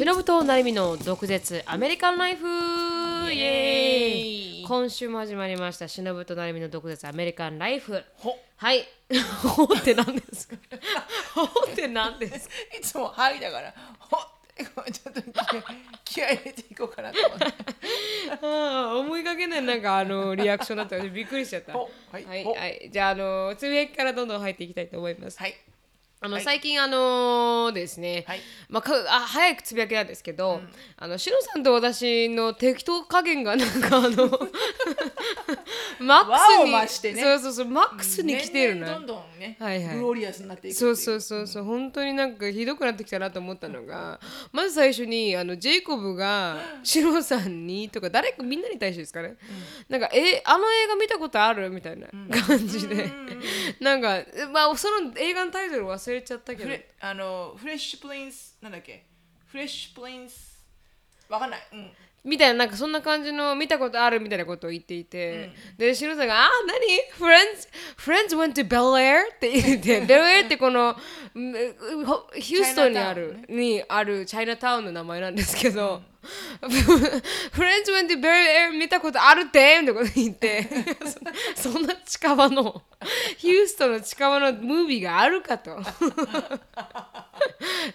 [0.00, 2.46] しのぶとなるみの毒舌アメリカンライフ!
[3.30, 4.64] イエーイ!
[4.66, 8.02] 今週も始まりましたしのぶとなるみの毒舌アメリカンライフ。
[8.14, 8.88] ほはい。
[9.44, 10.56] ほって何ですか？
[11.34, 12.54] ほって何ですか？
[12.78, 14.20] いつも「はい」だから「ほっ」
[14.56, 15.22] てちょっと
[16.02, 17.44] 気合い入れていこうかなと思って。
[18.40, 21.74] あー思いがけないなんかあのリアクションだったのでびっくりしちゃった。
[21.74, 22.24] ほはい。
[22.24, 25.38] はい、ほはい、じゃああのつぶやきからどんどん入っていきたいと思います。
[25.38, 25.54] はい
[26.22, 26.44] あの、はい。
[26.44, 28.40] 最近あのですね、はい。
[28.68, 30.60] まあ、かあ早くつぶやきなんですけど、
[30.96, 34.08] あのしのさんと私の適当加減がなんかあの
[35.98, 39.96] マックスにねそうそうそうマックスに来てるな、年々どんどんね、はいはい。
[39.96, 44.20] グロリアスになっていくそうそうそうそう、本当になんかひどくなってきたなと思ったのが、
[44.52, 49.36] まず最初にあのジェイコブがシロさんにとか誰かみんなに対してですかね、
[49.88, 51.68] なんかえあの映画見たことある？
[51.70, 52.06] みたいな
[52.46, 53.10] 感じで、
[53.80, 54.22] なんか
[54.52, 56.64] まあその映画のタイトル忘れちゃったけど。
[56.64, 59.06] フレあのフレッシュプリンスなんだっけ？
[59.46, 60.50] フレッシュプリンス。
[61.28, 61.90] わかんない、うん、
[62.24, 66.78] みたいななんかそんな感じの見たことあるみたいなことを言っていて、でシロさんが「あ何
[67.18, 70.02] ？Friends, friends went to Bel Air?」って言って。
[70.06, 70.96] Bel Air ってこの
[72.34, 76.02] ヒューストンにある、にあるチャイナタウンの名前なんですけど、
[77.52, 79.80] Friends went to Bel Air 見たことあるって？
[79.80, 80.68] みたいなこと言って。
[81.56, 82.82] そ そんな近場の
[83.38, 85.78] ヒューストンの近場のムービーがあるかと。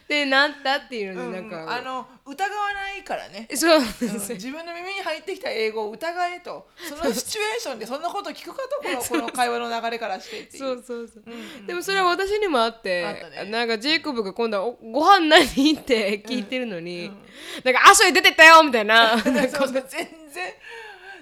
[0.07, 3.47] でなったっていうのでなんか、あの疑わないからね。
[3.53, 3.79] そう。
[3.79, 4.19] でうん。
[4.19, 6.67] す自分の耳に入ってきた英語を疑えと。
[6.77, 10.63] そのシチュエーションでそんなこと聞くかと この会話の流れからしてっていう。
[10.63, 13.45] そうそうそう、でもそれは私にもあってね。
[13.51, 15.45] なんかジェイコブが今度はおご飯何？
[15.75, 17.11] って聞いてるのに、
[17.63, 19.15] なんか「あそれ出てったよ」みたいな。
[19.23, 19.67] なんかそう。
[19.67, 20.53] そう全然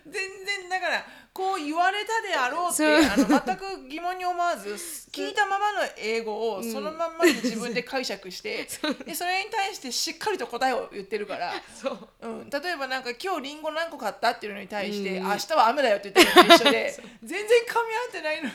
[0.06, 4.70] 全然だからこう言われたであろうってあの全く疑問に思わず
[5.12, 8.68] 聞いたままの英語をそのまんまで自分で解釈して、
[9.06, 12.10] でそれに対してしっかりと答えを言ってるから、そう。
[12.22, 14.32] うん、例えばなんか今日リンゴ何個買った？
[14.32, 18.52] っていうのに対して、明日は雨だよって言ってるのと一緒で 全然噛み合ってないの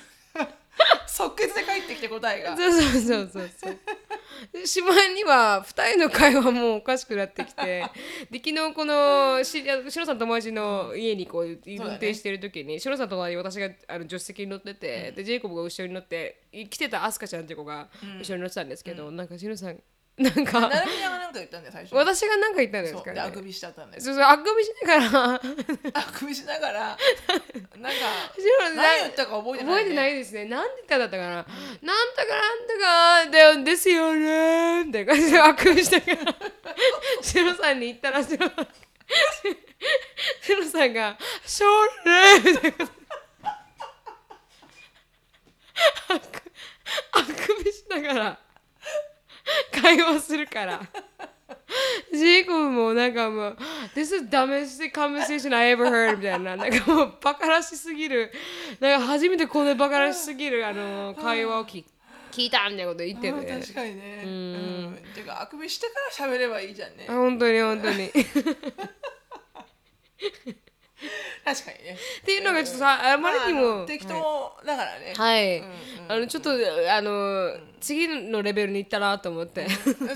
[1.07, 2.57] 即決で返ってきて答えが。
[2.57, 3.79] そうそうそうそうそう。
[4.53, 7.85] でしまいには2人の会話もおかしくなってきて
[8.31, 17.89] で昨日このしシロさんの友達の家にこう運転してる時に、シロさんと隣に私があの助手席に乗ってて、でジェイコブが後ろに乗って来てたアスカちゃんっていう子が
[18.21, 19.83] 後ろに乗ってたんですけど、なんかシロさん
[20.19, 21.95] なんかなるみちゃんが何か言ったんだよ最初。
[21.95, 23.21] 私が何か言ったんですかね。
[23.21, 25.35] あくびしちゃったんだよそうそうあくびしながら。
[25.35, 27.99] あくびしながらなんか
[28.75, 30.45] 何言ったか覚えてない、ね、覚えてないですね。
[30.47, 31.29] なんて言ったんだったかな。
[31.31, 36.35] なんとかなんとかだよですよねみたいな感じであくびしながら。
[37.23, 38.47] シロさんに言ったらシロ
[40.41, 42.91] シロさんが「そうね」みたいな。
[46.09, 46.43] あく
[47.13, 48.39] あくびしながら
[49.73, 50.81] 会話するから。
[52.13, 53.57] ジェイコブもなんかもう
[53.95, 56.57] 「This is dumbest conversation I ever heard」みたいな。
[56.57, 58.33] なんかもうバカらしすぎる。
[58.81, 60.67] なんか初めてこんなバカらしすぎる。
[60.67, 61.85] あの会話を聞
[62.31, 64.23] 聞いたみたいなこと言ってあて確かにね。
[64.25, 64.99] うん。
[65.15, 65.95] てかあくびしてか
[66.25, 67.07] ら喋ればいいじゃんね。
[67.09, 68.07] あ本当に本当に。
[68.07, 68.13] っ
[71.45, 71.99] 確かにね。
[72.25, 75.63] ていうのがちょっとさあまりにもの適当だからね、はい、
[76.09, 79.69] あのちょっとあの次のレベルに行ったなと思って。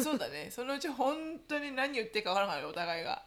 [0.02, 0.50] そうだね。
[0.50, 3.22] そのうち本当に何言ってるか分からないお互いが。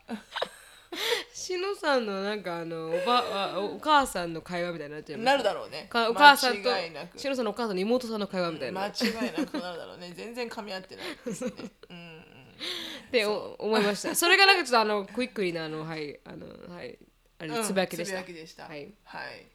[1.33, 3.23] しのさんのなんかあのおば
[3.53, 5.25] あお母さんの会話みたいになっちゃいます。
[5.25, 5.87] なるだろうね。
[5.89, 6.69] かお母さんと
[7.15, 10.13] しのさんのお母さんの妹さんの会話みたいな、間違いなくなるだろうね。
[10.15, 11.51] 全然噛み合ってないですね。
[11.89, 12.25] うんうん。
[13.07, 14.15] ってお思いました。
[14.15, 16.97] それがなんかちょっとあのクイックリーなあのはいあのはい
[17.39, 18.11] あれつぶやきでした。
[18.11, 18.93] つぶやきでしたはい。
[19.03, 19.47] はい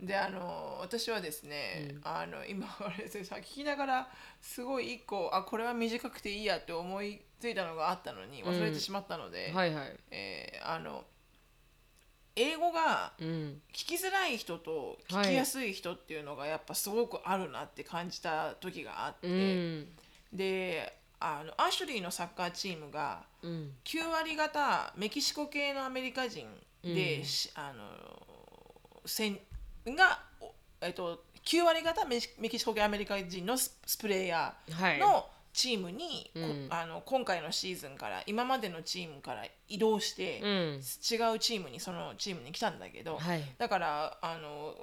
[0.00, 4.10] であの私はですね、あの今 あれでさ聞きながら
[4.40, 9.96] すごい一個あこれは短くていいやって思いついたのがあったのに忘れてしまったので、はいはい。
[10.10, 11.04] えーあの
[12.34, 13.62] 英語がうん。
[13.72, 19.96] 聞きづらい人と聞きやすい人っていうのがやっぱすごくあるなって感じた時があって、うん。
[20.32, 23.76] であのアシュリーのサッカーチームがうん。
[23.84, 26.48] 9割方メキシコ系のアメリカ人
[26.82, 27.82] で、しあの
[29.06, 29.38] せん
[29.86, 34.96] が、おえっと、9割方メキシコ系アメリカ人のススプレーヤはい。
[34.96, 40.48] ーのチームに、こうんあの今回のシーズンから今までのチームから移動して、うん。
[40.76, 43.42] 違うチームにそのチームに来たんだけど、はい。
[43.58, 44.74] だからあの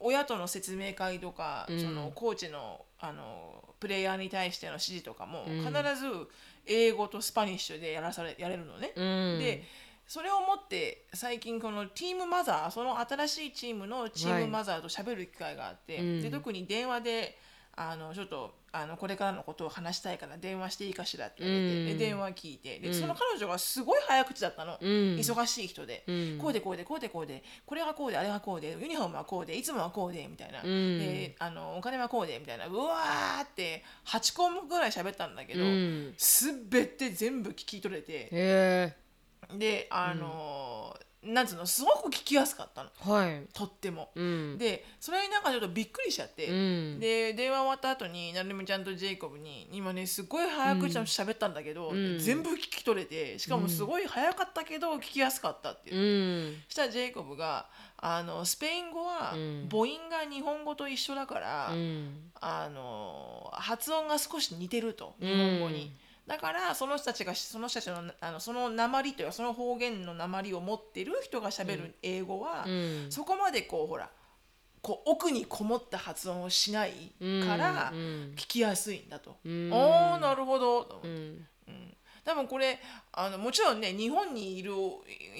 [0.00, 6.28] 親との説明会とか、うんそのコーチのあのプレイヤーに対しての指示とかも、うん必ず
[6.66, 8.92] 英語とスパニッシュでやらされやれるのね。
[8.96, 9.38] うん。
[9.38, 9.62] で
[10.10, 16.20] それをもって最近このチームマザーその新しいチームのチームマザーと喋る機会があって、はいうん。
[16.20, 17.38] で特に電話で
[17.76, 21.86] あのちょっとあのこれからのことを話したいから電話していいかしらって言われて、うん。
[21.86, 24.76] で電話聞いてで、その彼女がすごい早口だったの、ん。
[24.80, 26.38] 忙しい人で、ん。
[26.40, 30.64] こうでこうでこうでこうでこれがこうであれがこうでユニフォームはこうでいつもはこうでみたいな、ん。
[30.64, 32.66] であのお金はこうでみたいな。
[32.66, 36.14] うわーって8項目ぐらい喋ったんだけど、うん。
[36.16, 38.96] すべて全部聞き取れてへ
[39.58, 42.88] であのーなんつうのすごく聞きやすかったの。
[43.06, 43.42] えはい。
[43.52, 44.10] とっても。
[44.14, 44.56] うん。
[44.56, 46.98] でそれになんかちょっとびっくりしちゃって、うん。
[46.98, 52.18] で電話終わった後になるみちゃんとジェイコブに今ねすごい早口で喋ったんだけど、ん。
[52.18, 56.54] 全部聞き取れてしかもすごい早かったけど聞きやすかったってういう、ん。
[56.68, 57.66] そしたらジェイコブが
[57.98, 59.68] あのスペイン語はん。
[59.70, 62.30] 母音が日本語と一緒だから、うん。
[62.40, 65.92] あの発音が少し似てると日本語に。
[66.26, 73.06] だからその人たちがその人たちのあのその鉛というかその方言の鉛を持ってる人がしゃべる英語は、うん。
[73.10, 74.10] そこまでこうほら
[74.82, 78.32] こう奥にこもった発音をしないからうんうん。
[78.36, 79.38] 聞きやすいんだと。
[79.44, 79.72] ん。
[79.72, 81.46] おーなるほどと思って、うん。
[82.24, 82.78] 多分これ
[83.12, 84.72] あのもちろんね日本にいる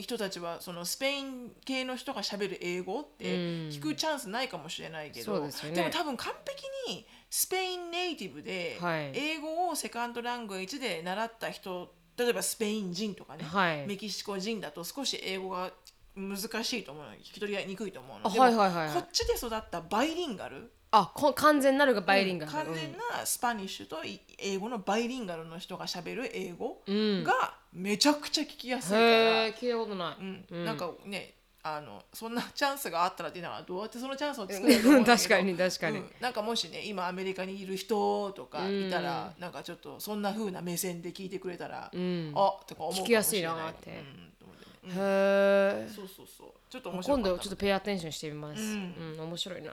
[0.01, 3.41] 人たちはそのスペイン系の人がしゃべる英語ってうん。
[3.69, 5.83] 聞くチャンスないかもしれないけど、でね。
[5.83, 9.13] も多分完璧にスペインネイティブではい。
[9.15, 13.87] 英語をセカンドラングエッジで習った人例えばスペイン人とかね、はい。
[13.87, 15.71] メキシコ人だと少し英語が
[16.15, 18.27] 難しいと思うの聞き取りにくいと思うの。
[18.27, 18.95] あでもはいはいはいはい。
[18.95, 20.71] こっちで育ったバイリンガル。
[20.91, 22.53] あこ完全なるがバイリンガル。
[22.53, 27.25] 完全なスパニッシュとい英語のバイリンガルの人がしゃべる英語うん。
[27.25, 30.23] がめちゃくちゃ聞きやすいから、へえ聞いたことない。
[30.51, 30.65] うん。
[30.65, 35.29] なんかねあのそんなチャンスがあったらっていうのはどうやってそのチャンスを作ると思うんだけど。
[35.29, 35.99] 確かに確かに。
[35.99, 36.11] うん。
[36.21, 42.33] なんかもしね今アメリカにいる人とかいたら、なんかちょっとそんな風な目線で聞いてくれたら、ん。
[42.35, 44.03] あとか思うか聞きやすいなって。
[44.85, 44.91] うん。
[44.91, 46.53] へえそうそうそう。
[46.71, 48.63] ちょっと面白かった今度ちょっとペアアテンションしてみます。
[48.63, 49.21] うん。
[49.21, 49.73] 面白いな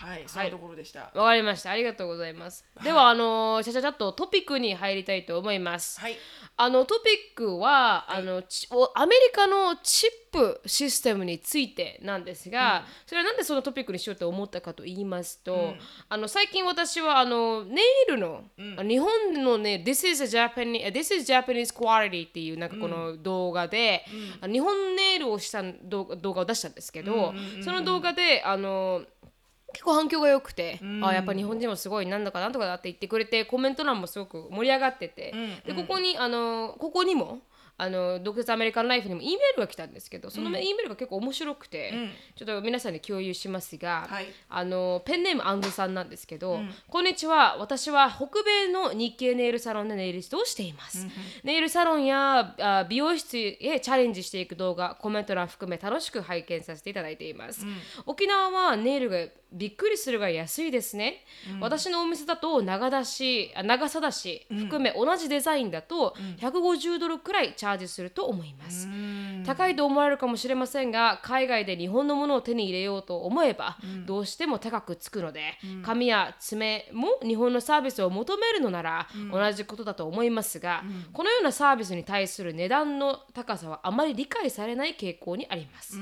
[0.00, 1.10] はいそのところでした。
[1.14, 1.70] わかりました。
[1.70, 2.64] ありがとうございます。
[2.82, 6.00] ではあのーちゃちゃちゃっとトピックに入りたいと思います。
[6.00, 6.16] はい。
[6.56, 15.74] あのトピックは、あのちおアメリカのチップシステムについてなんですが、それはなんでそのトピックにしようと思ったかと言いますと、
[16.08, 18.44] あの最近私はあのネイルの、
[18.78, 24.04] あ日本のね This is, a Japanese, This is Japanese Quality っていうなんかこの動画で、
[24.40, 29.02] あ日本ネイルをした動画動画を出したんですけど、その動画であの
[29.72, 35.34] 結構反響が良くて、あやっぱ日本人もすごいなんだかなんとかだって言ってくれてコメント欄もすごく盛り上がってて、
[35.66, 37.40] でここにあのここにも
[37.82, 41.94] あの独立アメリカンライフにも E メールが来たんですけどその E メールが結構面白くて、
[42.36, 44.26] ちょっと皆さんに共有しますが、はい。
[44.50, 47.56] あのペンネームアンズさんなんですけど、こんにちは。
[47.58, 51.06] 私は北米の日系ネイルサロンでネイリストをしています、
[51.42, 57.64] ネイルサロンやあ美容室へチャレンジしていく動画コメント欄含め楽しく拝見させていただいています、
[58.04, 59.16] 沖縄はネイルが
[59.52, 61.24] びっくりするが安いですね、
[61.60, 68.88] 私のお店だと長出しあ長さだし含め同じデザインだと150ドルくらいチャージすると思います、
[69.44, 73.76] 高いと思われるかもしれませんが海外で日本のものを手に入れようと思えば、
[74.06, 85.98] どうしても高くつくので、髪や爪も日本のサービスを求めるのなら同じことだと思いますが、このようなサービスに対する値段の高さはあまり理解されない傾向にあります、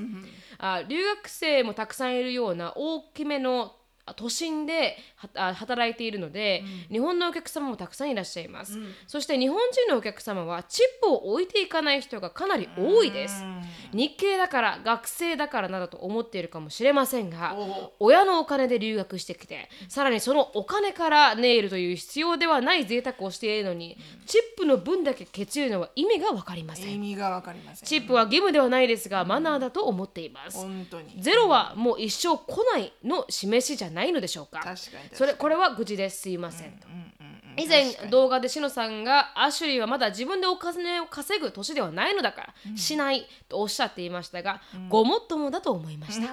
[0.58, 3.77] あ留学生もたくさんいるような大きめの
[4.16, 13.44] 都心ではあ働いているので、日本のお客様もたくさんいらっしゃいます、そして日本人のお客様はチップを置いていかない人がかなり多いです、
[13.92, 17.56] 日系だから学生だからなどと思っているかもしれませんが
[17.98, 26.94] お親のお金で留学してきてさらにそのお金からネイルという必要ではない贅沢をしているのにチップの分だけケチるのは意味が分かりません。
[26.94, 27.86] 意味がわかりません。
[27.86, 30.58] チップは義務ではないですがマナーだと思っています。
[30.58, 31.20] 本当に。
[31.20, 34.60] ゼロはもう一生来ないの示しじゃないのでしょうか。
[34.60, 34.76] 確かに
[35.12, 36.22] それこれは愚痴です。
[36.22, 37.17] すいませんと、うんうんうん
[37.58, 46.32] 以前動画でしのさんがアシュリーはまだ自分でお金を稼ぐ年ではないのだから、しないとおっしゃっていましたが、ごもっともだと思いました、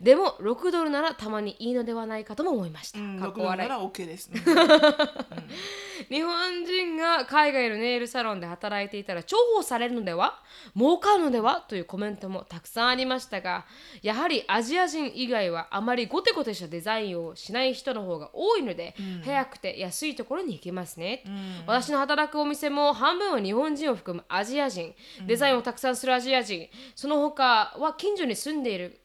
[0.00, 3.68] でも6ドルならたまにいいのではないかとも思いました、うんかっこ笑い。
[3.68, 4.42] 六度なら OK ですね。
[6.08, 10.40] 日本人が海外のネイルサロンで働いていたら重宝されるのでは？
[10.76, 11.64] 儲かるのでは？
[11.68, 13.64] というコメントもたくさんありましたが
[14.02, 18.94] やはりアジア人以外はあまりゴテゴテしたデザインをしない人の方が多いので、
[19.24, 21.24] 早くて安いところに行けますね、
[21.66, 24.94] 私の働くお店も半分は日本人を含むアジア人。
[25.26, 26.68] デザインをたくさんするアジア人。
[26.94, 29.00] その他は近所に住んでいる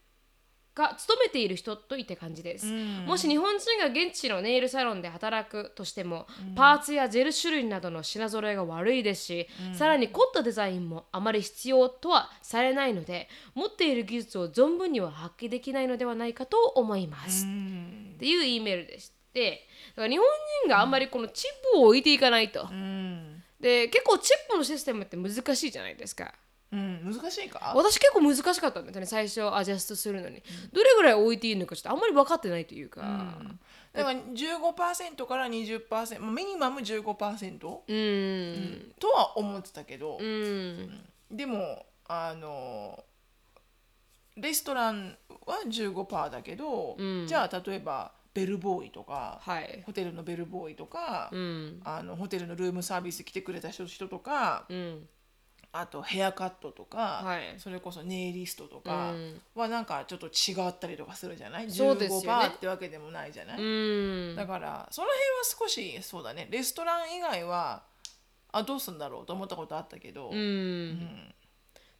[0.74, 2.64] が勤めている人といって感じです、
[3.06, 17.48] もし日本人が現地のネイルサロンで働くとしても、パーツやジェル種類などの品揃えが悪いですし、さらに凝ったデザインもあまり必要とはされないので持っている技術を存分には発揮できないのではないかと思います、っ
[18.18, 20.26] ていう E メールでしてから日本
[20.64, 26.34] 人があんまりこのチップを置いていかないと、うん、で結構チップのシステムって難しいじゃないですか。
[26.72, 27.74] うん、難しいか？
[27.76, 30.42] 私結構難しかったんですよね最初アジャストするのに。
[30.72, 33.02] どれぐらい置いていいのかちょっとあんまり分かってないというか。
[33.92, 38.92] だから15%から20%まあミニマム15%、うん。
[38.98, 40.16] とは思ってたけど。
[40.18, 41.00] う、ん。
[41.30, 43.04] でもあの
[44.38, 47.26] レストランは15%だけど、うん。
[47.26, 49.82] じゃあ例えばベルボーイとか、はい。
[49.84, 51.80] ホテルのベルボーイとか、うん。
[51.84, 55.08] あのホテルのルームサービス来てくれた人人とかうん。
[55.74, 57.54] あとヘアカットとか、はい。
[57.58, 59.40] それこそネイリストとかうん。
[59.54, 62.28] はなんかちょっと違ったりとかするじゃない、そうですよね。
[62.28, 64.36] 15%ってわけでもないじゃない、うん。
[64.36, 66.48] だからその辺は少しそうだね。
[66.50, 67.84] レストラン以外は
[68.52, 71.34] あどうすんだろうと思ったことあったけど、うん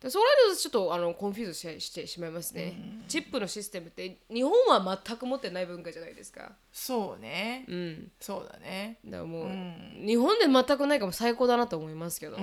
[0.02, 2.74] でそれでちょっとあのコンフューズししてしまいますね、
[3.06, 8.10] チップのシステムって日本は全く持ってない文化じゃないですかそうね、うん。
[8.18, 8.98] そうだね。
[9.04, 10.04] だからもう、ん。
[10.06, 12.38] 日本で全くないからもう最高だなと思いますけど。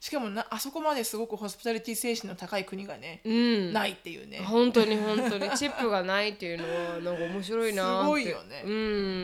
[0.00, 3.72] しかもなあそこまですごくホスピタリティ精神の高い国がね、うん。
[3.74, 4.38] ないっていうね。
[4.38, 5.50] 本当に本当に。
[5.50, 8.02] チップがないっていうのはなんか面白いなって。
[8.04, 8.62] すごいよね。
[8.64, 8.70] う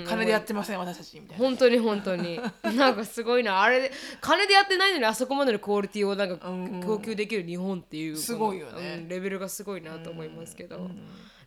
[0.02, 0.04] ん。
[0.06, 1.44] 金でやってません私たちみたいな。
[1.44, 2.38] 本当に本当に。
[2.76, 3.62] なんかすごいな。
[3.62, 6.64] あれで金でやってないのにあそこまでのクオリティをなんかうん。
[6.66, 8.96] うん供給できる日本っていうすごいよね。
[8.98, 10.90] うんレベルがすごいなと思いますけど、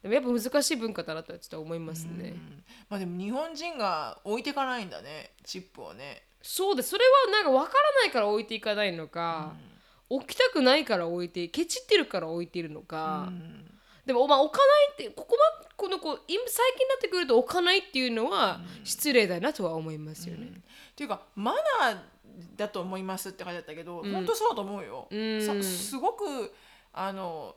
[0.07, 2.63] でもやっぱ難しい文化だなとはちょっと思いますね、うん。
[2.89, 6.23] まあでも日本人が置いてかないんだねチップをね。
[6.41, 6.89] そうです。
[6.89, 9.53] それはなんか分からないから置いていかないのか、
[10.09, 13.65] 置きたくないから置いてケチってるから置いているのか、うん。
[14.05, 20.47] でも、まあ、置かないってここまこのこう今最近になってくると置かないっていうのは失礼だなとは思いますよね。
[20.47, 21.97] っていうかマナー
[22.55, 25.09] だと思いますって書いてあったけど、本当そうだと思うよ、
[25.61, 26.53] すごく
[26.93, 27.55] あの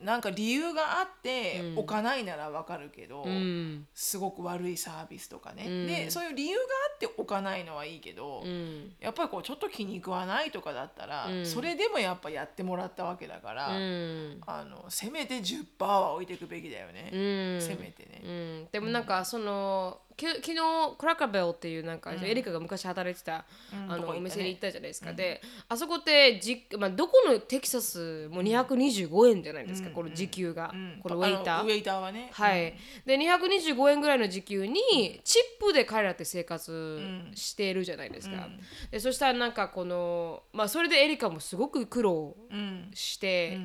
[0.00, 3.86] なんか理由があって置かないならわかるけど、うん。
[3.94, 5.86] すごく悪いサービスとかね、うん。
[5.86, 8.94] でそういう理由があって置かないのはいいけど、うん。
[9.00, 11.46] やっぱりこうちょっと気に食わないとかだったら、うん。
[11.46, 14.40] それでもやっぱやってもらったわけだから、うん。
[14.46, 17.60] あのせめて10%は置いていくべきだよね、うん。
[17.60, 18.22] せめてね。
[18.24, 20.54] うん、でもなんかその、き昨日
[20.98, 24.18] クラッカーベルっていうなんか、エリカが昔働いてた、あのうんとこ行ったね。
[24.18, 31.00] お店に行ったじゃないですか、であそこってじ、まあ、どこのテキサスも225円じゃないですか、この時給が、うん。
[31.02, 31.60] このウェイター。
[31.60, 32.76] あのウェイターはね、はい、
[33.06, 37.00] で225円ぐらいの時給にチップで彼らって生活
[37.34, 38.48] しているじゃないですか、
[38.90, 42.90] でそしたらなんかこのまあそれでエリカもすごく苦労うん。
[42.94, 43.58] して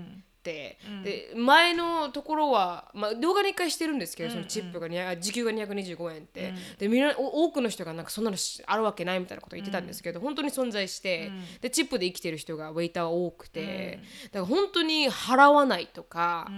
[0.48, 4.88] て、で前のところは、まあ、動画に一回してるんですけど、そのチップが
[5.18, 16.50] 時給が225円って、でみんなお多くの人がなんかそんなのしあるわけないみたいなこと言ってたんですけど、本当に存在して、でチップで生きてる人がウェイターは多くて、だから本当に払わないとか、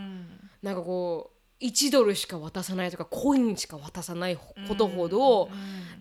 [0.61, 5.49] なんかこう1ドルしか渡さないとかコインしか渡さないことほど、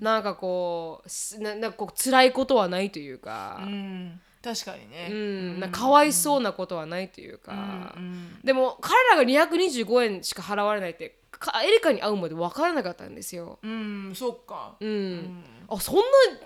[0.01, 13.59] なんかこうすななんかこう辛いことはないというか、うん確かにね、うん、なんかかわいそうなことはないというか、うんでも彼らが225円しか払われないってかエリカに会うまで分からなかったんですよ。
[13.63, 15.45] うん、そっか、うん。
[15.69, 16.03] あそんな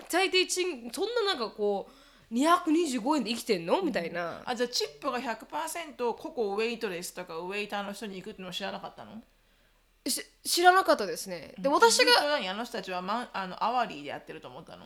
[0.07, 1.89] 最低賃そんななんかこ
[2.31, 3.81] う225円で生きてんの？
[3.81, 4.41] みたいな。
[4.45, 9.21] あじゃあチップが100%個々ウェイトレスとかウェイターの人に行くってのを知らなかったの？
[10.07, 11.53] し知らなかったですね。
[11.57, 14.85] で私があの人たちはマンあのアワリーでやってると思ったの？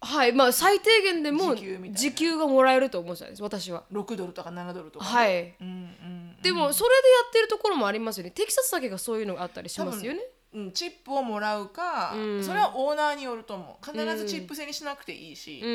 [0.00, 3.84] はいまあ最低限でも時給みたいな時給がもらえると思ってたんです私は。
[3.92, 5.54] 6ドルとか7ドルとか、はい。
[5.60, 8.30] うんうんでもそれでやってるところもありますよね。
[8.30, 10.20] テキサスだけがそういうのがあったりしますよね。
[10.58, 12.44] うん、チップをもらうか、うん。
[12.44, 13.84] それはオーナーによると思う。
[13.84, 15.70] 必ずチップ制にしなくていいし、うん。
[15.70, 15.72] う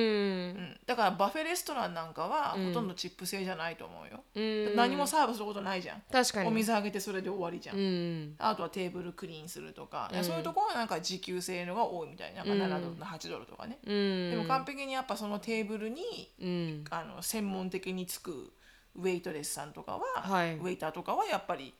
[0.49, 0.79] ん。
[0.85, 4.75] だからバフェレストランなんかはほとんどチップ制じゃないと思うよ、うん。
[4.75, 6.03] 何もサーブすることないじゃん。
[6.11, 6.49] 確かに。
[6.49, 8.35] お水あげてそれで終わりじゃん、うん。
[8.39, 12.69] あとはテーブルクリーンするとか、そういうところはなんか時給制のが多いみたいな、なん。
[12.69, 14.31] か7ドルと8ドルとかね、うん。
[14.31, 16.03] でも完璧にやっぱそのテーブルに
[16.41, 16.83] うん。
[16.89, 18.51] あの専門的につく
[18.95, 20.55] ウェイトレスさんとかは、はい。
[20.55, 21.73] ウェイターとかはやっぱり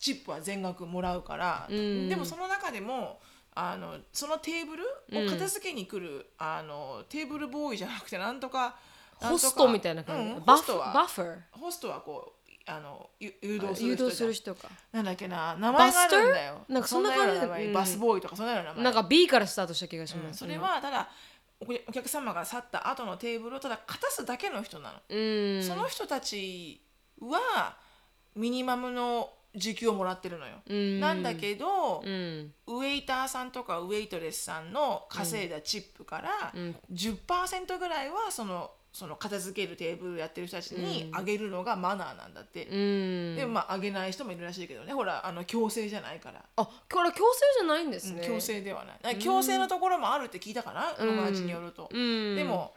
[0.00, 3.20] チップは全額もらうから、んでもその中でも
[3.54, 8.76] あのそのテーブルを片付けに来る、あのテーブルボーイじゃなくてなんとか
[9.16, 10.30] ホストみたいな感じ。
[10.32, 11.22] うんバフホストはバフ？
[11.22, 11.38] ァー。
[11.52, 14.68] ホストはこうあのゆ誘導する人する人か。
[14.90, 17.36] なんだっけな名前があるんだよバスターなんかそんな感じ？
[17.36, 20.38] ようんバスボーイとかそんなような名前なんか B からスタートした気がします。
[20.38, 21.08] それはただ
[21.60, 25.62] おお客様が去った後のテーブルをただ片すだけの人なの、うん。
[25.62, 26.80] その人たち
[27.20, 27.76] は
[28.34, 31.00] ミニマムの時給をもらってるのよ、うん。
[31.00, 32.52] なんだけど、うん。
[32.66, 36.52] ウェイターさんとかウェイトレスさんの稼いだチップから
[36.92, 43.36] 10%ぐらいはそのその片付けるテーブルやってる人たちにあげるのがマナーなんだって、うん。
[43.36, 44.92] でもまああげない人もいるらしいけどね。
[44.92, 48.22] ほらあの強制じゃないから、あこれは強制じゃないんですね。
[48.24, 49.18] 強制ではない。
[49.18, 52.36] 強制のところもあるって聞いたかな、友達によると、うん。
[52.36, 52.72] でも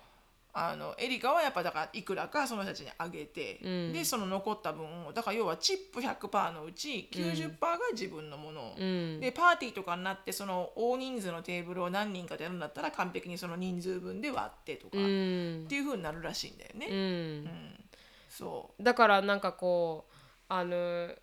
[0.59, 3.93] あのエリカはやっぱだからいくらかその人たちにあげて、うん。
[3.93, 9.19] でその残った分をだから要はチップ100%のうち90%が自分のもの、うん。
[9.19, 16.87] でパーティーとかになってその大人数のテーブルを何人かでやるんだったら完璧にその人数分で割ってとか、うっんていう風になるらしいんだよね。
[16.89, 16.95] うん。
[16.95, 16.99] う
[17.49, 17.49] ん。
[18.27, 20.13] そだからなんかこう
[20.49, 21.13] あのえ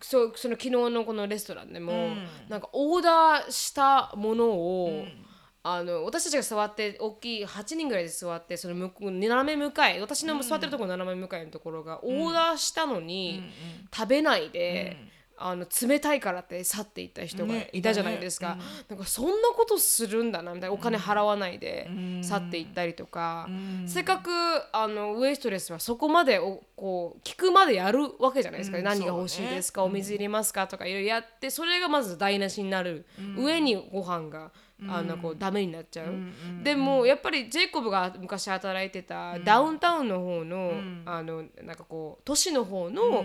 [0.00, 2.26] そうその昨日のこのレストランでも、うん。
[2.48, 5.26] なんかオーダーしたものを、う、うん
[5.64, 13.42] あの私たちが座って大きい8人ぐらいで座ってその向こう斜め向かい私の座ってるところ斜め向かいのところが、オーダーしたのに、
[13.94, 14.96] 食べないで、
[15.36, 21.88] あの冷たいからって去っていった人がねいたじゃないですか、なんかそんなことするんだなみたいなお金払わないで
[22.22, 23.48] 去っていったりとか、
[23.86, 24.30] せっかく
[24.72, 28.84] あのウエイトレスはそこまでおこう聞くまでやるわけじゃないですか、うん。
[28.84, 34.52] 何が欲しいですか、お水入れますかとかいろいろやってそれがまず台無しになる、上にご飯が
[34.88, 36.14] あのこうダメになっちゃう、
[36.62, 40.72] でもやっぱりジェイコブが昔働いてたダウンタウンの方の,、
[41.04, 43.24] あのなんかこう都市の方の、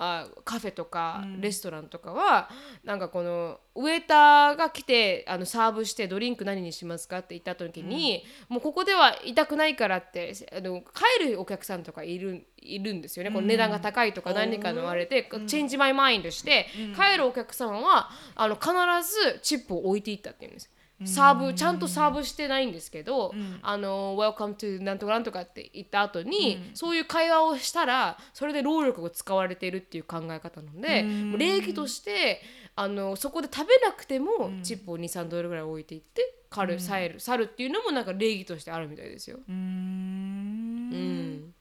[0.00, 2.48] あカフェとかレストランとかは、
[2.84, 18.70] なんかこのウェーターが来てあのサーブしてドリンク何にしますかって言った時に、もうここでは居たくないからってあの帰るお客さんとかいるいるんですよね、この値段が高いとか何かのあれで、 change my mind して、帰るお客様はあの必
[19.02, 20.70] ずチップを置いていったっていうんです。
[21.04, 32.42] サーブちゃんとサーブしてないんですけど「あの Welcome to なんとかなんとか」って言った後に、そういう会話をしたらそれで労力が使われているっていう考え方なので、もう礼儀として
[32.74, 39.38] あのそこで食べなくても、チップを23ドルぐらい置いていって去る、去る去るっていうのもなんか礼儀としてあるみたいですよ。
[39.48, 39.56] うーん。
[39.56, 41.54] うん。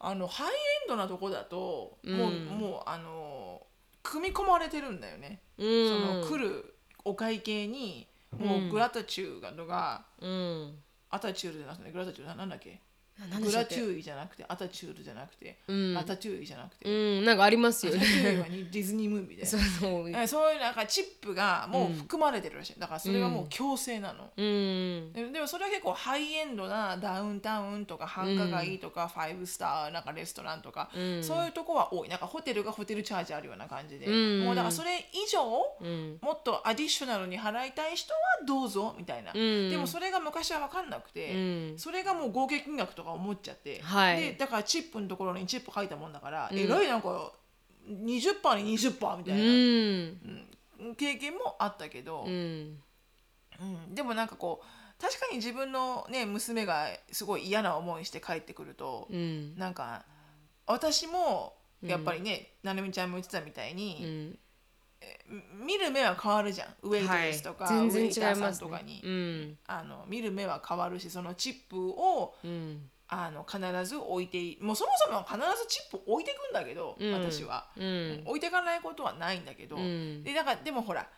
[0.00, 0.50] あのハイエ
[0.86, 3.66] ンドなとこだと、もうもうあの
[4.02, 5.88] 組み込まれてるんだよね、うん。
[5.88, 10.82] その来るお会計にもうグラタチュードが、うん。
[11.10, 12.82] アタチュールじゃなくてグラタチュールなんだっけ？
[13.40, 15.98] グラチューイじゃなくてアタチュールじゃなくて、うん。
[15.98, 17.98] アタチューイじゃなくて、うんなんかありますよね。
[17.98, 20.10] はディズニームービーで そうそう。
[20.10, 22.78] えそういうなんかチップがもう含まれてるらしい。
[22.78, 25.12] だからそれがもう強制なの、うん。
[25.12, 31.24] ででもそれは結構ハイエンドなダウンタウンとか繁華街とかファイブスターなんかレストランとか、うん。
[31.24, 32.08] そういうとこは多い。
[32.08, 34.44] なんかホテルがホテルチャージあるような感じで、うん。
[34.44, 35.42] もうだからそれ以上、
[35.80, 36.18] うん。
[36.22, 39.70] もっとアディショナルに払いたい人はどうぞみたいな、うん。
[39.70, 41.36] でもそれが昔は分かんなくて、う
[41.74, 41.78] ん。
[41.78, 44.20] それがもう合計金額とか思っちゃって、はい。
[44.20, 47.32] でだからチップのところにチップ書いたもんだから、えらいなんか
[47.88, 50.46] 20%に20%みたいな、うん。
[50.80, 50.94] うん。
[50.96, 52.78] 経験もあったけど、うん。
[53.60, 59.56] うん、でもなんかこう確かに自分の、ね、娘がすごい嫌な思いして帰ってくると、うん。
[59.56, 60.04] なんか
[60.66, 64.36] 私もやっぱりね、ななみちゃんも言ってたみたいに、
[65.64, 66.68] 見る目は変わるじゃん。
[66.82, 69.58] ウェイトレスとか、はい、全ウェイターさんとかに、うん。
[69.66, 77.12] あの見る目は変わるしそのチップをうんあの必ず置いていもうそもそも必ずチップ置いていくんだけど、うん。
[77.12, 78.22] 私は、うん。
[78.26, 80.22] 置いていかないことはないんだけど、うん。
[80.22, 81.08] でなんかでもほら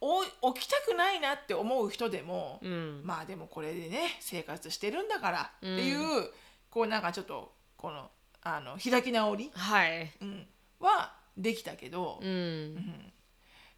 [0.00, 3.00] お置きたくないなって思う人でも、うん。
[3.04, 6.30] まあでもこれでね生活してるんだからっていう、
[6.68, 8.10] こうなんかちょっとこの
[8.42, 10.12] あの開き直り、はい。
[10.20, 10.46] うん、
[10.78, 13.12] はできたけど、うん。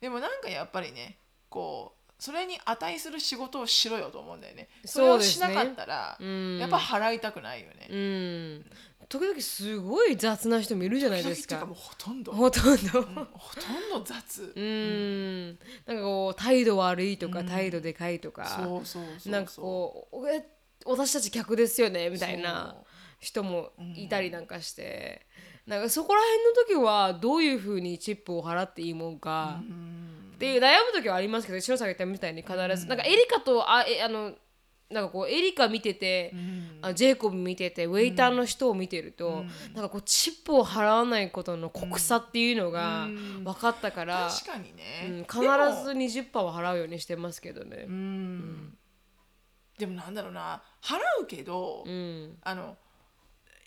[0.01, 4.69] でもなんかやっぱりねこうそれに値する仕事をしろよと思うんだよね。
[4.85, 6.59] それをしなかったら、うん。
[6.59, 7.89] やっぱ払いたくないよね。
[7.91, 8.65] うん。
[9.09, 11.59] 時々すごい雑な人もいるじゃないですか。
[11.59, 13.01] かもうほとんど、ほとんど。
[13.01, 14.53] うんほとんど雑。
[14.57, 15.49] うん。
[15.87, 19.33] なんかこう態度悪いとか、態度でかいとかそうそうそう。
[19.33, 20.45] なんかこうえ
[20.85, 22.77] 私たち客ですよねみたいな
[23.19, 25.27] 人もいたりなんかして、
[25.67, 29.61] なんかそこら辺の時はどういうふうにチップを払っていいもんか、
[30.37, 34.35] っていう悩む時はありますけど篠さんが言ったみたいに必ず、なんかエリカとあえあの
[34.91, 36.33] なんかこうエリカ見てて、
[36.83, 39.45] あジェイコブ見ててウェイターの人を見てると、
[39.75, 43.09] なんかこうチップを払わないことの酷さっていうのが
[43.43, 47.87] 分かったから、確かにね、うん必ず20%は払うようにしてますけどね。
[47.89, 48.79] うん。
[49.79, 50.63] でもなんだろうな。
[50.83, 52.37] 払うけど、うん。
[52.43, 52.77] あの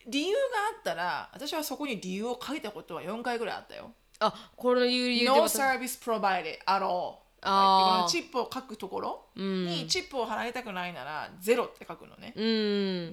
[0.07, 0.39] 理由が
[0.77, 3.91] あったら私はそこに理由を書いたことは4回ぐらいあったよ。
[4.19, 7.19] あこのいう理由 No で service provided at all.
[7.41, 12.33] あチップを書くところにチップを払いたくないならゼロって書くのね。
[12.35, 12.43] う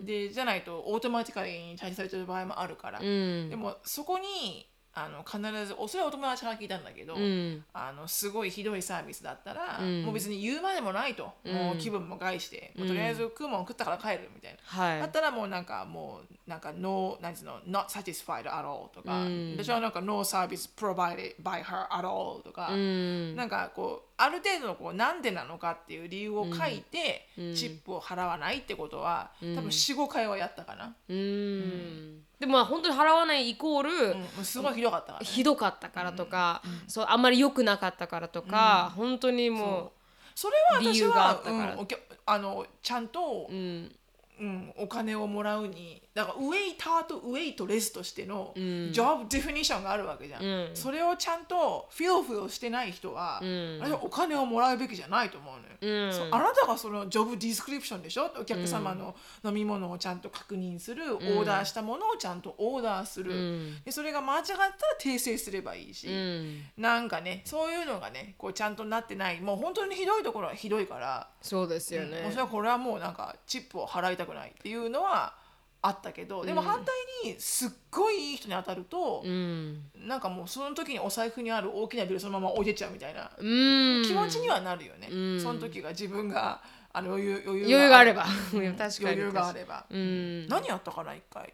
[0.03, 0.05] ん。
[0.05, 3.49] でじゃないとオートマティカリーに対応されてる場合もあるから、うん。
[3.49, 7.63] でもそこにあの必ずおそれはお友達から聞いたんだけど、うん。
[7.75, 10.03] あのすごいひどいサービスだったら、うん。
[10.05, 14.59] もう別に言うまでもないと、もう気分も害して、とりあえず食うもん食ったから帰るみたいな。
[14.65, 15.01] はい。
[15.01, 19.57] だったらもうなんかもうなんか no なんつうの not satisfied at all とか、うん。
[19.59, 23.37] 私はなんか no service provided by her at all とか、うん。
[23.37, 39.92] なんかこうある程度のこうなんでなのかっていう理由を書いて、チップを払わないってことは、多分45回はやったかな、うんでもまあ本当に払わないイコール、うんすごいひどかったからね、ひどかったからとか、そうあんまり良くなかったからとか、本当にも
[40.35, 41.75] それは私理由があはったから。
[41.75, 41.88] うん
[42.29, 43.96] あのちゃんとう、、うん。
[44.38, 48.65] うん、お金をもらうにだからウェイターとウェイトレスとしてのジん。
[48.65, 50.71] ョブディフィニッションがあるわけじゃん、うん。
[50.73, 53.79] それをちゃんとフィロフィロしてない人は、ん。
[53.81, 56.35] 私はお金をもらうべきじゃないと思うのよ、うん。
[56.35, 58.31] あなたがそのジョブディスクリプションでしょ？
[58.41, 63.85] お客様の飲み物をちゃんと確認する、オーダーしたものをちゃんとオーダーする、ん。
[63.85, 66.63] でそれが間違ったら訂正すればいいし、うん。
[66.79, 69.43] なんかねそういうのがねこうちゃんとなってない。
[69.43, 75.35] もう本当にひどいところはひどいから、そうですよね、もうそれはこれはもうなんかチップを払いたくないっていうのは
[75.83, 79.83] あったけどでも反対にすっごいいい人に当たると、うん。
[79.95, 84.03] なんかもうその時にお財布にある大きなビルそのまま置いてっちゃうみたいなうん。
[84.05, 85.41] 気持ちにはなるよね、うん。
[85.41, 86.61] その時が自分が
[86.93, 88.27] あの余裕余余裕があれば。
[88.53, 89.07] うん確かに。
[89.07, 90.49] 余裕があれば、うん。
[90.49, 91.53] 何やったかな一回。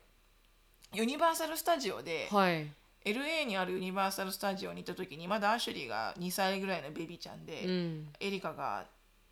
[0.94, 2.70] ユニバーサル・スタジオで、はい、
[3.04, 8.08] LA にあるユニバーサル・スタジオに行った時にまだアシュリーが2歳ぐらいのベビーちゃんで、うん。
[8.20, 8.84] エリカが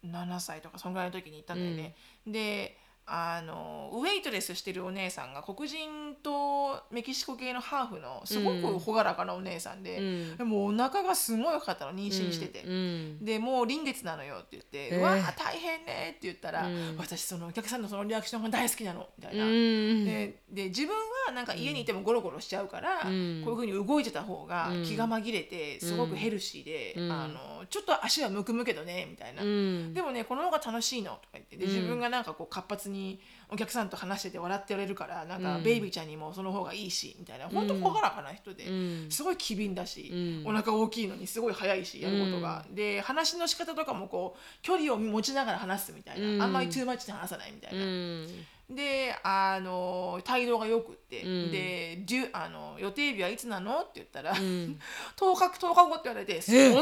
[0.05, 1.95] 7歳とかそんぐらいの時に行ったんだよね、
[2.27, 10.37] であのウェイトレスしてるお姉さんが黒人とメキシコ系のハーフのすごく朗らかなお姉さんで、うん。
[10.37, 15.01] でもお腹がすごい良かったの妊娠してて、うんでもう臨月なのよって言って「えー。
[15.01, 16.97] うわー大変ね」って言ったら、うん。
[16.99, 19.45] 私そのお客さんのそのリアクションが大好きなのみたいな。
[19.45, 20.95] うんでで自分
[21.27, 23.43] はなんか家にいてもゴロゴロしちゃうから、うん。
[23.45, 24.85] こういうふうに動いてた方がうん。
[24.85, 27.13] 気が紛れてすごくヘルシーで、うん。
[27.13, 29.95] あのちょっと足はむくむけどねみたいな、うん。
[29.95, 35.63] でもねこの方が楽しいのとか言ってで自分がなんかこう活発にお客さんと話してて笑ってられるからなんかうん。
[35.63, 37.49] ベイビーちゃんにもその方がいいしみたいな。
[37.49, 39.11] 本当朗らかな人で、うん。
[39.11, 40.49] すごい機敏だし、うん。
[40.49, 46.43] お腹大きいのにすごい早いしやることが、で話の仕方とかもこう距離を持ちながら話すみたいな、うん。
[46.43, 47.85] あんまりトゥーマッチで話さないみたいな。
[47.85, 48.27] うん。
[48.71, 51.51] であの態度がよくって、うん。
[51.51, 53.81] であの予定日はいつなの？
[53.81, 54.37] って言ったら、ん。
[54.37, 54.79] 10
[55.19, 56.77] 日10日後って言われてそんなに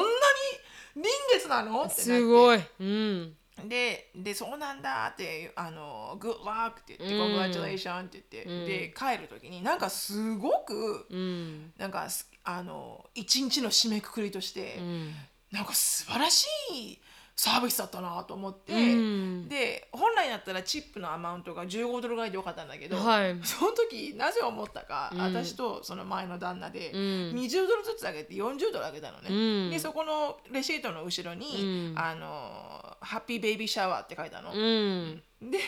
[0.96, 1.82] 臨月なの？
[1.82, 2.02] ってなって。
[2.02, 3.34] すごい、うん
[3.66, 7.36] ででそうなんだってあのグッラックって言って、うん。
[7.36, 8.66] congratulation って言って、うん。
[8.66, 11.72] で帰る時になんかすごくうん。
[11.78, 15.12] なんかすあの一日の締めくくりとして、うん。
[15.52, 16.98] なんか素晴らしい
[17.38, 19.48] サービスだったなと思って、うん。
[19.48, 23.38] で本来だったらチップのアマウントが15ドルぐらいでよかったんだけど、はい。
[23.44, 25.20] その時なぜ思ったか、うん。
[25.20, 26.98] 私とその前の旦那でうん。
[27.36, 29.70] 20ドルずつ上げて40ドル上げたのね、うん。
[29.70, 31.98] でそこのレシートの後ろに、うん。
[31.98, 35.22] あの「ハッピーベイビーシャワー」って書いたの、うん。
[35.40, 35.58] で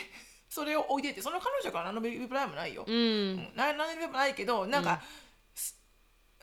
[0.49, 3.53] それを置いててその彼女から何のベビープライもないよ、ううん。
[3.55, 5.01] 何のベビープライもないけどなんか、
[5.55, 5.79] す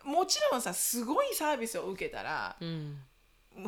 [0.03, 3.03] もちろんさすごいサービスを受けたらうん。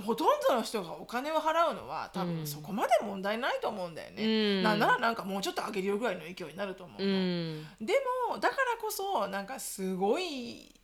[0.05, 2.37] ほとんどの人がお金を払うのは多うん。
[2.37, 4.27] 分そこまで問題ないと思うんだよね、う
[4.61, 4.63] ん。
[4.63, 7.67] なんならなんかもうちょっと上げるよぐらいの勢いになると思ううの、ん。
[7.81, 7.95] で
[8.31, 10.80] もだからこそなんかすごい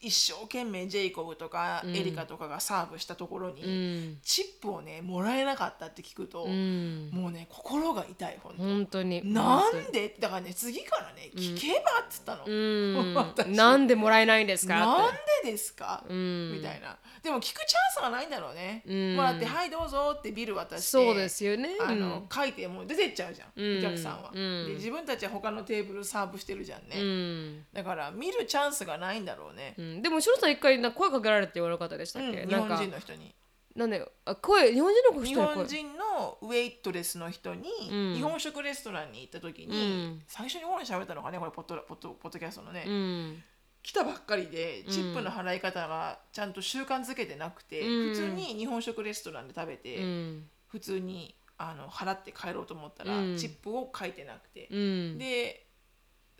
[0.00, 1.96] 一生懸命ジェイコブとかうん。
[1.96, 4.18] エリカとかがサーブしたところに、うん。
[4.22, 7.10] チップをねもらえなかったって聞くと、うん。
[7.12, 9.02] もうね心が痛い本当。
[9.02, 9.32] に。
[9.32, 10.16] なんで？
[10.18, 12.46] だからね次からね聞けばっつったの、
[13.54, 14.78] なんでもらえないんですか？
[14.78, 15.12] なん
[15.44, 16.52] でですか、うん。
[16.52, 16.98] みたいな。
[17.22, 19.16] でも聞くチャンスがないんだろうね、うん。
[19.16, 21.76] もらって「はいどうぞ」ってビル渡してそうですよね。
[21.80, 23.78] あの書いてもう出てっちゃうじゃん、うん。
[23.78, 24.66] お客さんは、うん。
[24.68, 27.66] で自分たちは他のテーブルサーブしてるじゃんね、うん。
[27.72, 32.84] だから見るチャンスがないんだろうね、うんでもシロさん一回な声かけられて言われなかったでしたっけ、うん日本なんか。
[32.84, 33.34] 人の人に。
[33.76, 38.14] なんであ声日本人の人日本人のウェイトレスの人に、うん。
[38.16, 39.78] 日本食レストランに行った時に、う
[40.16, 40.22] ん。
[40.26, 41.38] 最初にご飯喋ったのかね？
[41.38, 43.42] これポッドポッドポッドキャストのね、うん。
[43.82, 48.10] 来たばっかりでチップの払い方がちゃんと習慣づけてなくて、うん。
[48.10, 50.48] 普通に日本食レストランで食べて、うん。
[50.66, 53.38] 普通にあの払って帰ろうと思ったら、うん。
[53.38, 55.18] チップを書いてなくて、うん。
[55.18, 55.66] で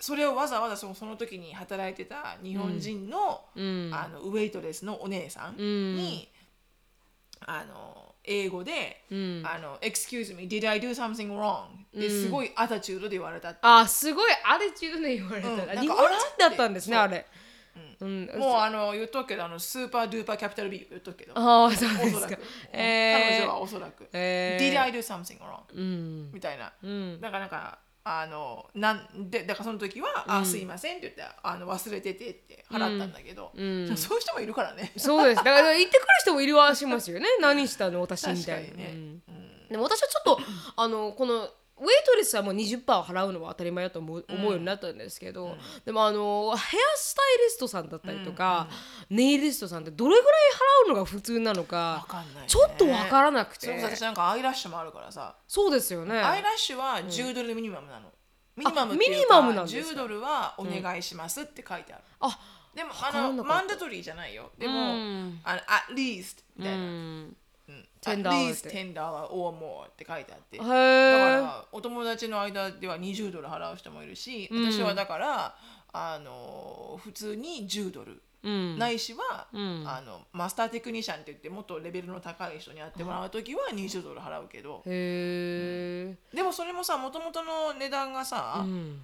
[0.01, 3.91] それをわざわざそのその時に働いてた日本人の,、うん。
[3.93, 5.97] あのウェイトレスのお姉さんうん。
[5.97, 6.29] に、
[7.47, 9.43] あの英語で、うん。
[9.45, 15.57] あの「Excuse me, did I do something wrong?」ですごいアタチュードで言われたってあすごいアティチュードで言われた、うん。
[15.59, 17.27] なんか日本人だったんですねああれ。
[18.01, 21.33] うん、もうあの言っとくけどあのスーパードゥーパーキャピタル B 言っとくけど。
[21.37, 22.17] ああそうですか。
[22.17, 23.29] おそらく、えー。
[23.29, 24.73] 彼女はおそらく、えー。
[24.73, 25.61] Did I do something wrong?
[25.75, 26.33] うん。
[26.33, 27.21] みたいな、うん。
[27.21, 33.97] だからなんかあのなんでだからその時は「あすいません」って言ってあの忘れててって払ったんだけど、うん。
[33.97, 34.93] そういう人もいるからね。
[34.97, 35.45] そうです。
[35.45, 37.27] だから言ってくる人もいるはしますよね。
[37.41, 38.91] 何したの私みたいな、ね。
[39.29, 39.69] うん。
[39.69, 40.41] でも私はちょっと
[40.77, 41.49] あのこの
[41.81, 48.69] ウェイトレスはもう20%払うのは当たり前だと思う,、思うようになったんですけど、でもあのヘアスタイリストさんだったりとか、
[49.09, 50.33] ネイリストさんってどれぐらい
[50.87, 52.45] 払うのが普通なのかね。
[52.47, 53.71] ちょっとわからなくて。
[53.83, 56.19] 私なんかアイラッシュもあるからさ、そうですよね。
[56.19, 58.13] アイラッシュは10ドルミニマムなの。
[58.57, 62.03] ミニマムっていうミニかマムなんですか？10ドルはお願いしますって書いてある。
[62.21, 62.39] あ
[62.75, 64.51] でもかあのマンダトリーじゃないよ。
[64.59, 65.41] でも、うん。
[65.45, 67.25] あの at least みたいな。
[67.71, 67.77] うん。
[67.77, 70.57] うん10 at least って10 dollar or more って書いてあって。
[70.57, 74.73] へだーからお友達の間では20ドル払う人もいるし、うん。
[74.73, 75.55] 私はだから
[75.93, 78.79] あの普通に10ドル、うん。
[78.79, 79.85] ないしは、うん。
[79.87, 89.03] あのマスターテクニシャンって言ってもっとレベルの高い人にやってもらう時は20ドル払うけど、でもそれもさもともとの値段がさ、うん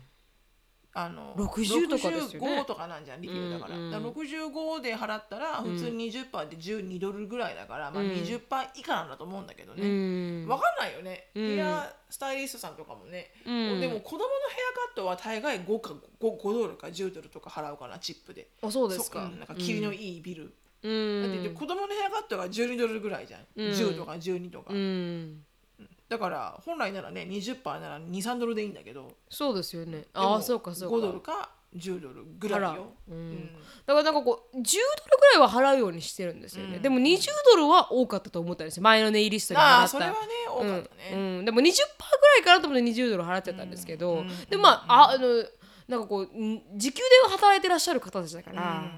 [0.98, 2.58] あの60とかですよね。
[2.60, 3.90] 65とかなんじゃんリキュールだから,、うんうん。
[3.90, 8.10] だから65で払ったら普通に20%で12ドルぐらいだから、まあ、うん。
[8.12, 8.40] 20%
[8.76, 10.48] 以下なんだと思うんだけどうね、ん。
[10.48, 11.46] わかんないよね、うん。
[11.56, 13.80] ヘアスタイリストさんとかもね、うん。
[13.80, 18.48] でも子供のヘアカットは大概 5, か 5, 5ドルか10ドルとか払うかなチップで。
[18.62, 19.20] あそうですか。
[19.22, 20.88] なんか切りのいいビル、う
[21.22, 21.40] だん。
[21.40, 23.66] って子供のヘアカットが12ドルぐらいじゃん、うん。
[23.70, 25.44] 10とか12とか、うん
[26.08, 29.08] だから本来ならね20%なら23ドルでいいんだけど。
[29.28, 30.04] そうですよね。
[30.14, 30.96] ああそうかそうか。
[30.96, 33.18] 5ドルか10ドルぐらい払よう、うん。
[33.18, 33.46] うん。
[33.86, 34.66] だからなんかこう10ドル
[35.18, 38.82] ぐらいは払うようにしてるんですよね、でも20ドルは多かったと思ったんですよ。
[38.82, 39.80] 前のネイリストに払った。
[39.80, 40.16] ああそれはね
[40.48, 41.18] 多かったね、うん。
[41.38, 41.44] うん。
[41.44, 41.72] でも20%ぐら
[42.40, 45.44] いかなと思って20ドル払っちゃったんですけど、でまあああの
[45.88, 48.90] なんかこうん時給で働いてらっしゃる方たちだから,、だか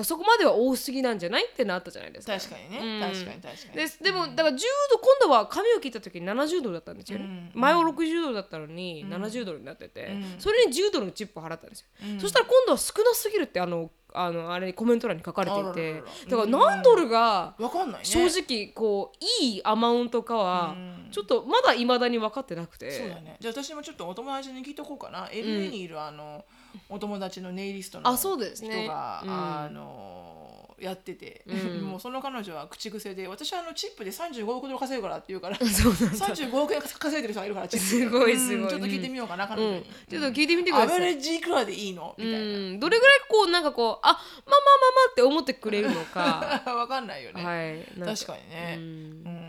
[0.00, 1.46] らそこまでは多すぎなんじゃない？
[1.46, 2.34] ってなったじゃないですか。
[2.34, 3.00] 確かにね、うん。
[3.00, 3.76] 確かに確かに。
[3.76, 4.58] ですでもだから10度
[4.98, 11.86] 今度は髪を切った時に70ドルだったんですよね、前は60ドルだったのに70ドルになってて、それに10ドルのチップを払ったんですよ、
[12.20, 16.02] そしたら今度は少なすぎるってあのあのあれコメント欄に書かれていて。
[16.28, 18.04] だから何ドルがわかんないね。
[18.04, 20.76] 正直こういいアマウントかは
[21.10, 22.90] ちょっとまだいまだに分かってなくて。
[22.92, 23.36] そうだね。
[23.40, 25.26] じゃあ私もちょっとお友達に聞いとこうかな。
[25.26, 26.44] LA にいるあの
[26.88, 28.86] お友達のネイリストのあ人そうですね。
[28.86, 29.30] がうん。
[29.30, 30.33] あの
[30.78, 31.44] やってて
[31.82, 36.26] もうその彼女は口癖で私はあのチップで35億ドル稼ぐからって言うから そうなんだ。
[36.26, 38.04] 35億円稼いでる人がいるからチップで。
[38.04, 38.62] すごいすごい。
[38.62, 39.76] うんちょっと聞いてみようかな彼女うん。
[39.78, 42.14] にちょっと聞いてみてくだアベさいレージいくらでいいの？
[42.18, 42.38] みたいな。
[42.38, 42.80] うん。
[42.80, 46.62] どれぐらいこうなんかこうあまあまあまあまあって思ってくれるのか。
[46.66, 47.44] わかんないよね。
[47.44, 48.16] はい。
[48.16, 48.84] 確かにね、うん。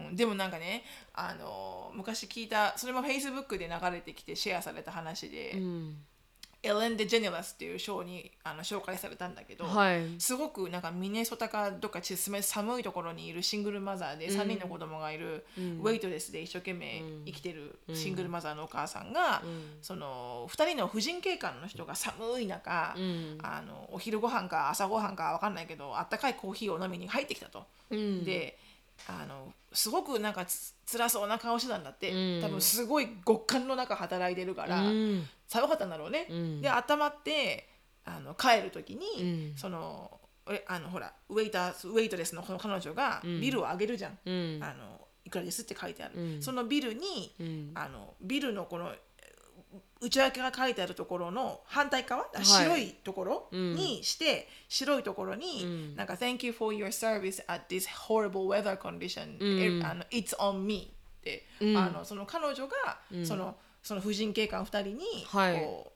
[0.10, 0.16] うん。
[0.16, 0.84] でもなんかね
[1.14, 5.98] あの昔聞いたそれもフェイスブックで流れてきてシェアされた話で、うん
[6.66, 10.02] エレン・デ・ジェネラスっていうショーにあの紹介されたんだけど、はい。
[10.20, 19.44] すごくなんかミネソタかどっかち寒いところにいるシングルマザーで3人の子供がいる、ウェイトレスで一生懸命生きてるシングルマザーのお母さんが、
[19.82, 23.38] その2人の婦人警官の人が寒い中、うん。
[23.42, 27.66] あのお昼ご飯か朝ご飯か分かんないけどあったかいコーヒーを飲みに入ってきたと。
[27.90, 28.24] うん。
[28.24, 28.58] で
[29.08, 32.42] あのすごくなんかつ辛そうな顔してたんだって、うん。
[32.42, 35.28] 多分すごい極寒の中働いてるから、うん。
[35.48, 36.28] 寒かったんだろうね。
[36.30, 36.62] うん。
[36.62, 37.68] で頭って
[38.06, 39.58] あの帰る時に、うん。
[39.58, 44.60] そのえあのほらウェイターウェイトレスのこの彼女がビルをあげるじゃん、うん。
[44.64, 46.42] あのいくらですって書いてある、うん。
[46.42, 47.72] そのビルに、うん。
[47.76, 48.92] あのビルのこの
[50.06, 52.46] 内訳が書いてあるところの反対側、い。
[52.46, 55.96] 白いところうんにして、白いところに、うん。
[55.96, 59.86] なんか「Thank you for your service at this horrible weather condition、うん。
[59.86, 61.78] あの It's on me」って、うん。
[61.78, 65.95] あのその彼女が、そのその婦人警官2人にはい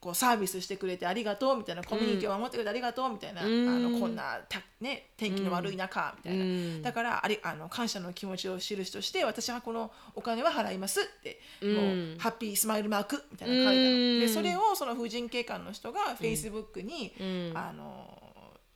[0.00, 3.68] こう、サービスしてくれてありがとうみたいなコミュニティを守ってくれてありがとうみたいな、うん。
[3.68, 6.82] あのこんなた、ね、天気の悪い中みたいな、うん。
[6.82, 11.74] だからありあの感謝の気持ちを印として私はこのお金は払いますって、うん。
[11.74, 14.20] もうハッピースマイルマークみたいなの書いてある、うん。
[14.20, 17.52] でそれをその婦人警官の人がフェイスブックに、うん。
[17.54, 18.16] あの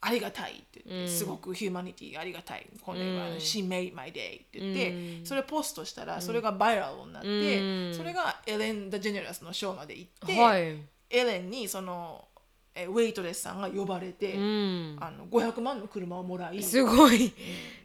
[0.07, 1.09] ありがたいって言って、うん。
[1.09, 2.67] すごくヒューマニティありがたい。
[2.83, 3.37] これは、うん。
[3.37, 5.27] She made my day って言って、うん。
[5.27, 7.95] それをポストしたらそれがバイラルになって、うん。
[7.97, 10.77] それがエレン・ダ・ジェネラスのショーまで行って、はい
[11.15, 12.29] エレンにその
[12.77, 14.97] えウェイトレスさんが呼ばれて、うん。
[15.01, 16.61] あの500万の車をもらい。
[16.63, 17.33] すごい。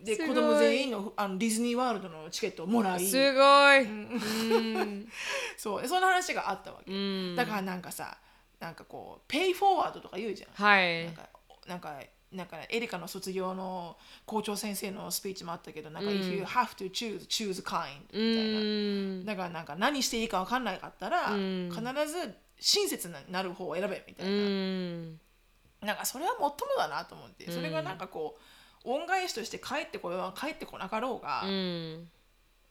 [0.04, 3.06] ですごい子供全員のあのディズニーワールドのチケットをもらい。
[3.06, 3.39] すご
[3.76, 3.84] い。
[3.84, 5.08] うん。
[5.58, 5.88] そう。
[5.88, 7.36] その話があったわけ、うん。
[7.36, 8.18] だからなんかさ
[8.60, 11.06] なんかこうペイフォワードとか言うじゃん、はい。
[11.06, 11.30] なんか
[11.68, 12.00] なんか
[12.32, 16.18] なんかエリカの卒業の校長先生のスピーチもあったけどなんか、うん。
[16.18, 19.26] if you have to choose choose kind うみたいな、ん。
[19.26, 21.70] だからなんか何していいか分かんないかったら、うん。
[21.72, 25.19] 必ず親切になる方を選べみたいうな、ん。
[25.82, 28.38] なんかそれはもっともだなと思って、それがなんかこ
[28.86, 32.10] う恩返しとして帰ってこようが帰ってこなかろうが、うん。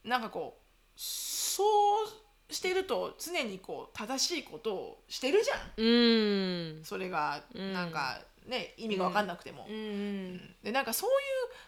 [0.05, 1.65] なんかこうそ
[2.05, 5.59] うしてると常にこう正しいことをしてるじゃん。
[5.77, 6.85] うん。
[6.85, 10.55] それがんなんかね、意味が分かんなくても、うん。
[10.63, 11.17] でなんかそういう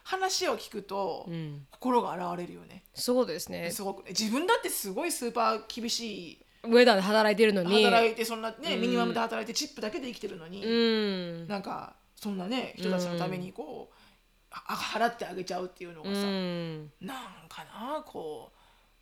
[0.04, 1.66] 話を聞くと、うん。
[1.70, 2.84] 心が洗われるよね。
[2.94, 3.70] そうですね。
[3.70, 4.10] すごくね。
[4.10, 7.84] 自分だってすごいスーパー厳しいウェダーで働いてるのに。
[7.84, 11.48] 働いてそんなね、ミニマムで働いてチップだけで生きてるのに、うん。
[11.48, 13.94] なんかそんなね人たちのためにこう、
[14.50, 16.82] あ払ってあげちゃうっていうのがうさ、ん。
[17.00, 18.52] なんかなこ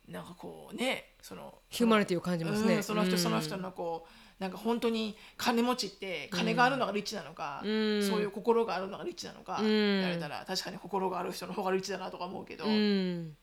[0.07, 2.75] うなんかこうねそのヒューマニティを感じますね。
[2.75, 3.19] うんその人うん。
[3.19, 8.01] その人のこうなんか本当に金持ちって金があるのがリッチなのか、うん。
[8.07, 9.67] そういう心があるのがリッチなのか、うん。
[9.67, 13.35] 言われたら確かに心がある人の方がリッチだなとか思うけど、うん。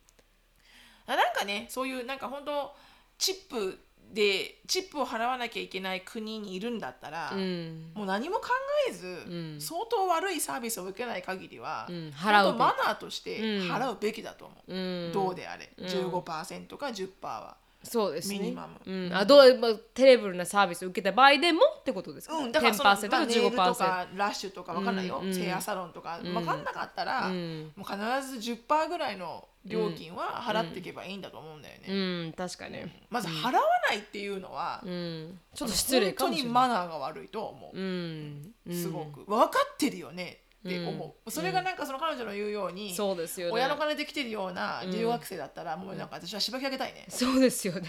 [1.07, 2.74] なんかねそういうなんか本当
[3.18, 3.79] チップ
[4.12, 7.92] でチップを払わなきゃいけない国にいるんだったら、うん。
[7.94, 8.48] もう何も考
[8.88, 9.60] えず、ん。
[9.60, 12.12] 相当悪いサービスを受けない限りは、うん。
[12.12, 13.70] 本払うマナーとしてうん。
[13.70, 15.12] 払うべきだと思う、うん。
[15.12, 15.86] どうであれ、うん。
[15.86, 17.56] 15%か10%は。
[17.82, 18.38] そうですね。
[18.38, 18.80] ミニマム。
[18.84, 25.28] うん、あどうまあテレブルなサービスを受けた場合でもってことですか、うん、だからその、10%かまあ、ネイルと15%かラッシュとかわかんないよ、うん。
[25.28, 25.34] うん。
[25.34, 27.72] セイヤサロンとか、わかんなかったら、うん。
[27.76, 32.79] もう必ず10%ぐらいの料金は払っていけばいいんだと思うんだよね、うん確かに、
[33.11, 36.52] まず払わないっていうのは、うん、ちょっと失礼かもしれない。
[36.52, 38.74] 本当にマナーが悪いと思う、うん、うん。
[38.74, 39.24] すごく。
[39.24, 43.52] 分かってるよねって思う、それがなんかその彼女の言うように、そうですよね。
[43.55, 47.81] 親の金で来てるような留学生だったら、もうなんか私はしばき上げたいね、そうですよね。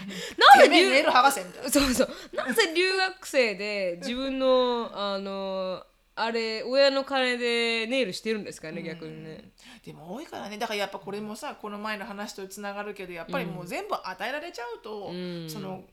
[0.58, 1.70] なんで留めえネイル剥がせみたいな。
[1.70, 2.08] そうそう。
[2.34, 5.84] なぜ留学生で自分のあの
[6.20, 9.50] あれ親の金でネイルしてるんですかね逆にね。
[9.84, 10.58] でも多いからね。
[10.58, 15.48] だからやっぱこれもさこの前の話とつながるけどやっぱりもう全部与えられちゃうと、ん。
[15.48, 15.84] その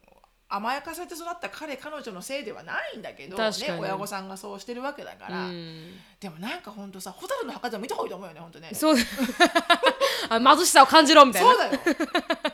[0.48, 5.90] 甘やかされて育った彼彼女のせいではないんだけど、ね、親御さんがそうしてるわけだから、うん。
[6.20, 8.70] でもなんかほんとさ蛍の墓でも見た方がいいと思うよねほんとね。
[8.72, 8.96] そう。
[10.28, 11.50] あ貧しさを感じろみたいな。
[11.50, 11.80] そうだよ。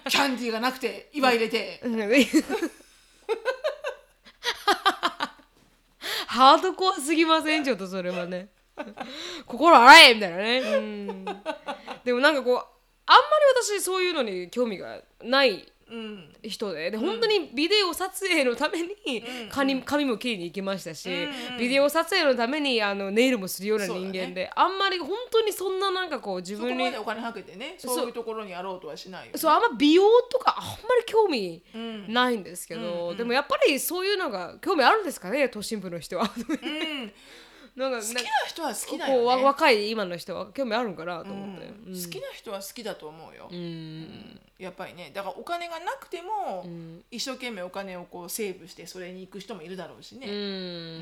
[0.09, 1.97] キャンディーがなくて岩入れて、うん
[6.33, 7.65] ハードコアすぎません？
[7.65, 8.49] ちょっとそれはね。
[9.47, 10.15] 心洗え！
[10.15, 11.25] みたいなね、うん、
[12.05, 15.72] でもなんかこうあんまり私そういうのに興味がないうん
[16.43, 16.91] 人で。
[16.91, 18.91] で本当にビデオ撮影のために
[19.51, 21.09] 髪,、髪も切りに行きましたし、
[21.59, 28.07] ビデオ撮影のためにあのネイルもするような人間で、あんまり本当にそんななんかこう自そこ分にまでお金かけてねそう。
[28.07, 32.13] いうところにやろうとはしないよ、ね、そうあんま美容とかあんまり興味ん。
[32.13, 36.31] ないんですけど、でもやっぱりそういうのが興味あるんですかね都心部の人は。
[36.37, 37.13] うん
[37.75, 41.67] なんか好きな人は好きだこうわよね若い今の人は興味あるんかなと思って。
[41.87, 42.03] うん。
[42.05, 44.41] 好きな人は好きだと思うよ、うん。
[44.59, 45.11] やっぱりね。
[45.15, 46.67] だからお金がなくても、
[47.11, 51.01] 一生懸命お金をこうセーブしてそれに行く人もいるだろうしうね、ん。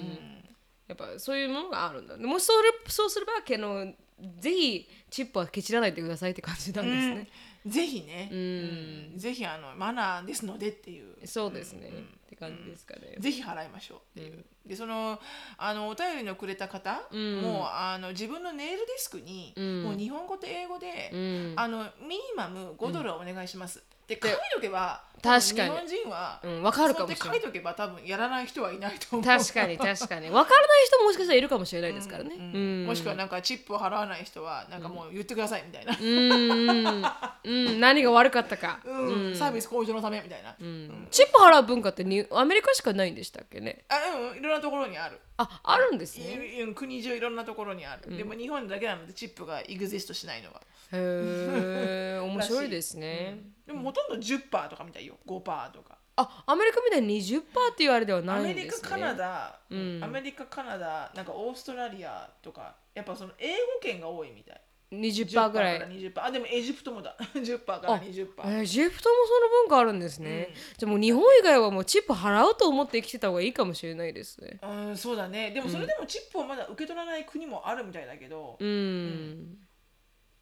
[0.87, 2.17] やっぱそういうものがあるんだ。
[2.17, 3.93] もしそれそうすればけの
[4.39, 7.29] ぜひチップはケチらないでくださいって感じなんですね。
[7.67, 8.39] ぜひね、うん。
[8.39, 9.19] うん。
[9.19, 11.27] ぜひあのマナーですのでっていう。
[11.27, 11.91] そうですね、
[12.27, 13.17] って感じですかね。
[13.19, 15.21] ぜひ払いましょうっていう、でその
[15.59, 17.41] あのお便りのくれた方、ん。
[17.43, 19.83] もうあの自分のネイルディスクに、ん。
[19.85, 21.55] もう日本語と英語で、うん。
[21.57, 25.71] あのミニマム5ドルお願いします、って書いとけば確かに。
[25.71, 27.41] 日本人は、うんわかるかもしれない。
[27.41, 30.31] 書いとけば多分やらない人はいないと思う確かに確かに。
[30.31, 32.35] 分からない人ももしかしたらいるかもしれないですからね。
[32.35, 32.87] うんうん。
[32.87, 37.05] もしくはなんかチップを払わない人はなんかもう言ってくださいみたいな、うん
[37.45, 39.37] うん、何が悪かったか、うん。
[39.37, 41.09] サービス向上のためみたいな、うん。
[41.11, 43.85] チップ払う文化ってにアメリカしかないんでしたっけね？
[43.89, 43.95] あ
[44.33, 44.39] うん。
[44.39, 46.39] いろんなところにある、ああるんですね。
[46.75, 50.61] 国中いろんなところにある、でも日本だけなのでチップがエグジストしないのは。
[50.93, 55.19] へえ 面白いですね、でもほとんど10%とかみたいよ。
[55.27, 55.99] 5%とか。
[56.17, 58.73] あアメリカみたいに20%っていうあれではアないメんですね。
[58.77, 60.01] リカカナダ、うん。
[60.05, 61.11] アメリカカナダ。
[61.15, 64.61] なんかオーストラリアとかやっぱその英語圏が多いみたい。
[64.93, 65.79] 20%ぐらい。
[65.79, 67.17] から20%あでもエジプトもだ。
[67.35, 68.63] 10%から20%えー。
[68.63, 74.59] エジプトもその文化あるんですね、じゃあもう日本以外はもうチップ払うと思って生きてた方がいいかもしれないですね。
[74.63, 75.53] うんそうだね。
[75.53, 78.57] でもそれでもチップをまだ受け取らない国もあるみたいだけど。
[78.59, 79.59] うん、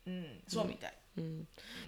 [0.07, 0.98] うん、そうみたい、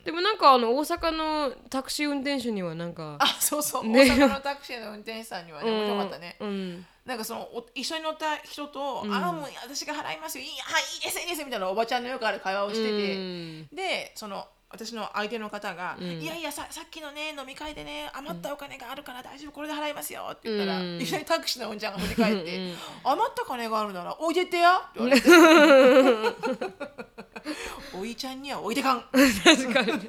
[0.05, 4.07] でもなんかあの大阪のタクシー運転手にはなんかあそうそう、ね。
[4.07, 6.87] 大阪のタクシーの運転手さんにはね面白かったね、うん。
[7.05, 10.45] なんかそのお一緒に乗った人と「ああもう私が払いますよ。
[10.45, 13.69] いいはいいいですいいです」みたいなおばちゃんのよくある会話をしてて、うん。
[13.73, 21.01] でその私の相手の方が「いやいやささっきのね飲み会でね余ったお金があるから大丈夫これで払いますよ」って言ったら、うん。
[21.01, 25.29] いきなりタクシーのおんちゃんが振り返って「余った金があるなら置いてってや」って言われて
[27.95, 29.05] おいちゃんには置いてかん。
[29.45, 30.09] 確かに。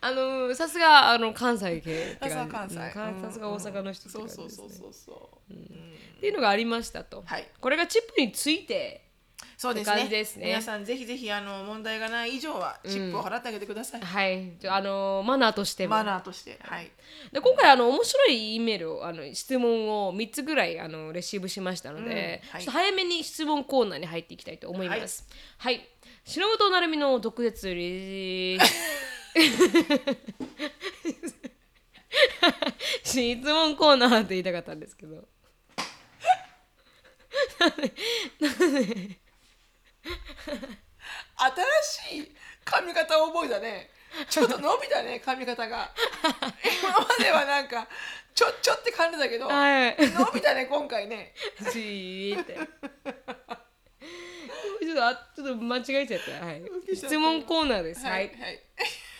[0.00, 2.76] あのさすがあの関西系さすが関西。
[2.76, 4.68] うんさすが大阪の人ってそう感じですね。
[4.68, 5.94] そうそうそうそう、うん。
[6.16, 7.48] っていうのがありましたと、はい。
[7.60, 9.03] これがチップについて
[9.64, 10.24] そうですね。
[10.26, 10.46] すね。
[10.46, 14.52] 皆さんぜひぜひあの問題がない以上はチップを払ってあげてください、はい。
[14.60, 15.92] ちょあのマナーとしても。
[15.92, 16.90] マナーとしてはい。
[17.32, 22.50] で今回あの面白い E メールをあの質問を3つぐらいあのレシーブしましたので、うん。
[22.50, 22.62] はい。
[22.62, 25.26] ちょっと早めに質問コーナーに入っていきたいと思います。
[25.56, 25.88] はい、
[26.26, 28.58] 忍と成美の毒舌リ
[33.02, 35.24] 質問コーナーって言いたかったんですけど。
[41.36, 42.34] 新しい
[42.64, 43.90] 髪型を覚えたね
[44.28, 45.90] ちょっと伸びたね髪型が
[46.82, 47.88] 今まではなんか
[48.34, 49.96] ちょちょって感じだけど伸はい。
[50.34, 51.34] びたね今回ね
[51.72, 52.54] じーって。
[54.80, 56.44] ちょっとあちょっと間違えちゃった。
[56.44, 56.62] はい。
[56.94, 58.04] 質問コーナーです。
[58.04, 58.28] はい。
[58.28, 58.60] はい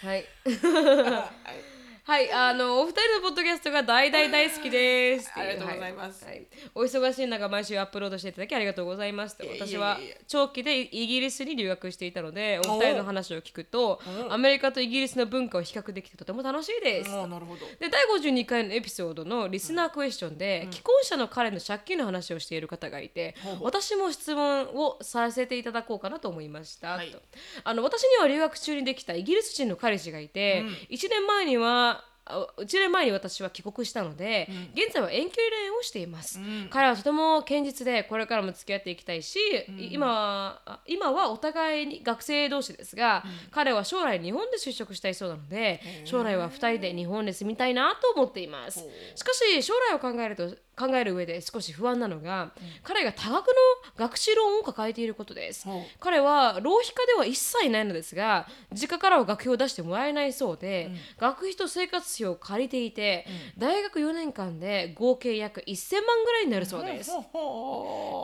[0.03, 0.17] はい。
[0.17, 0.25] はい
[2.07, 5.33] はい、あのお二人のポッドキャストが大大大好きです。
[5.35, 6.23] ありがとうございます。
[6.27, 6.47] はいはい。
[6.75, 9.39] お忙しい中毎週アップロードしていただきありがとうございます。
[9.41, 9.99] 私は
[10.29, 17.11] 長期でイギリスに留学していたので、お二人の話を聞くと、アメリカとイギリスの文化を比較できてとても楽しいです。
[17.11, 17.61] なるほど。
[17.81, 27.11] で第52回のエピソードのリスナークエスチョンで、既婚者の彼の借金の話をしている方がいて、私も質問をさせていただこうかなと思いました、はい。
[27.11, 27.19] と。
[27.65, 31.94] あの私には留学中にできたイギリス人の彼氏がいて、1年前にはあ
[32.27, 39.39] 1年前に私は帰国したので、現在は遠距離恋愛をしています、彼はとても堅実でこれからも付き合っていきたいし、
[39.79, 48.85] い今はあ今はお互いに学生同士ですが、彼は将来日本で就職したいそうなので将来は2人で日本で住みたいなと思っています。
[49.15, 52.53] しかし将来を考えると考える上で少し不安なのが、
[52.83, 53.53] 彼が多額の
[53.97, 55.83] 学士ローンを抱えていることです、ほう。
[56.01, 63.27] 彼は浪費家では一切ないのですが実家からは学費を出してもらえないそうで、学費と生活費を借りていて、
[63.59, 67.11] 大学4年間で合計約1000万ぐらいになるそうです、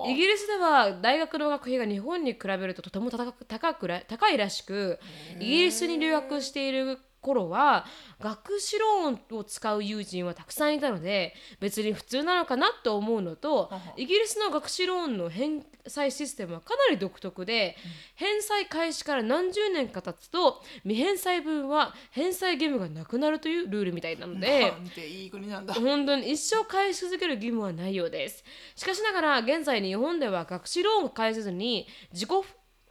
[0.08, 4.98] イギリスでは大学の学費が日本に比べるととても高く高くら高いらしく
[5.38, 7.84] イギリスに留学している頃は
[8.20, 17.76] 学士ローンを使う友人はたくさんいたので別に普通なのかなと思うのとイギリスの学士ローンの返済システムはかなり独特で
[18.14, 24.72] 返済開始から何十年か経つと未返済分は返済義務がなくなるというルールみたいなので。
[24.96, 25.74] いい国なんだ。
[25.74, 28.44] 本当に一生返し続ける義務はないようです。
[28.76, 32.30] しかしながら現在日本では学士ローンを返せずに自己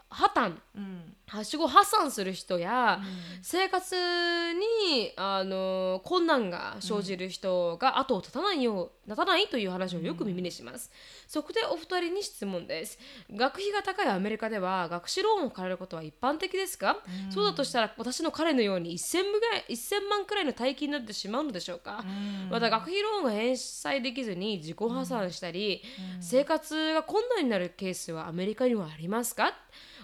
[0.09, 2.99] 破綻うんはしご破産する人や、
[3.41, 10.91] 生活にあの困難が生じる人が後を絶たないよう絶たないという話をよく耳にします、
[11.27, 12.97] そこでお二人に質問です。
[13.31, 16.97] 学費が高いアメリカでは学士ローンを借りることは一般的ですか、
[17.29, 22.03] そうだとしたら私の彼のように 1000, ぐらい1000万くらいの大金になってしまうのでしょうか、
[22.49, 25.83] また学費ローンが返済できずに自己破産したり、
[26.19, 29.53] 生活が困難になるケースはアメリカにはありますか？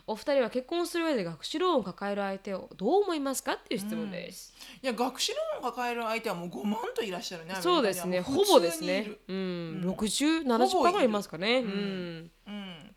[0.08, 8.22] お二人は結婚する上で学士ローンを抱える相手をどう思いますかっていう質問です、いや学士ローンを抱える相手はもう5万といらっしゃるねそうですね。
[8.22, 9.20] ほぼですはもう普通にいねる。
[9.28, 11.60] うん、6070%ぐらいいますかね。
[11.60, 12.96] うん、うん。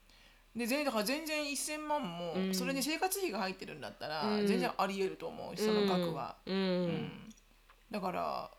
[0.56, 6.54] で全だから全然1000万も、それに生活費が入ってるんだったら、全然ありえると思うしその額は、うん。
[6.54, 7.10] うん。
[7.90, 8.50] だから、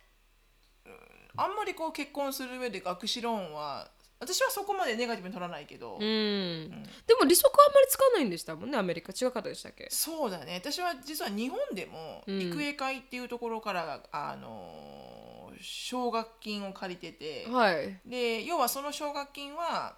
[0.86, 0.94] うん。
[1.36, 3.90] あんまりこう結婚する上で学士ローンは
[4.20, 6.02] 私はそこまでネガティブに取らないけど、うん。
[6.02, 9.88] でも利息あんまりつかないんでしたもんねアメリカ違かったでしたっけ。
[9.90, 10.56] そうだね。
[10.56, 12.42] 私は実は日本でもうん。
[12.42, 18.00] 育英会っていうところから、あの奨学金を借りてて、はい。
[18.06, 19.96] で要はその奨学金は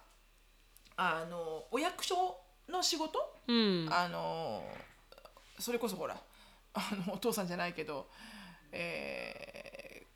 [0.96, 2.36] あのお役所
[2.68, 3.18] の仕事、
[3.48, 3.88] うん。
[3.90, 4.62] あの
[5.58, 6.16] それこそほら
[6.74, 8.06] あのお父さんじゃないけど、
[8.70, 9.72] えー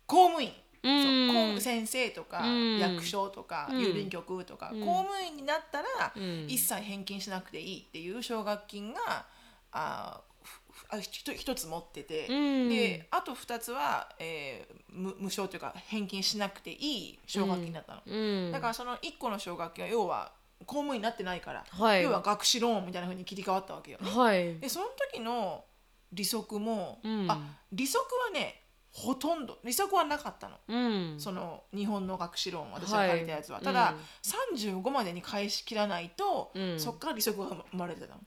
[0.07, 0.53] 公務員、
[0.83, 1.61] うん。
[1.61, 2.79] 先生とか、うん。
[2.79, 3.77] 役所とか、うん。
[3.79, 4.81] 郵便局とか、うん。
[4.81, 6.45] 公務員になったら、うん。
[6.47, 9.25] 一切返金しなくていいっていう奨学金が
[9.71, 12.69] あふふあひと一つ持ってて、うん。
[12.69, 18.01] であと二つは、えー無無償というか返金しなくていい奨学金だったの。
[18.05, 18.51] うん。
[18.51, 20.31] だからその1個の奨学金は要は
[20.65, 22.03] 公務員になってないから、はい。
[22.03, 24.09] 要は学士ローンみたいな風に切り替わったわけよね。
[24.09, 24.59] はい。
[24.59, 25.65] でその時の
[26.11, 27.29] 利息も、うん。
[27.29, 27.39] あ
[27.71, 28.63] 利息はね
[28.97, 30.55] ほとんど利息はなかったの。
[30.67, 31.19] うん。
[31.19, 34.79] その日本の学士ローン私がはいたやつは、ただ、うん。
[34.79, 36.79] 35までに返し切らないと、うん。
[36.79, 38.21] そっから利息が生まれてたの、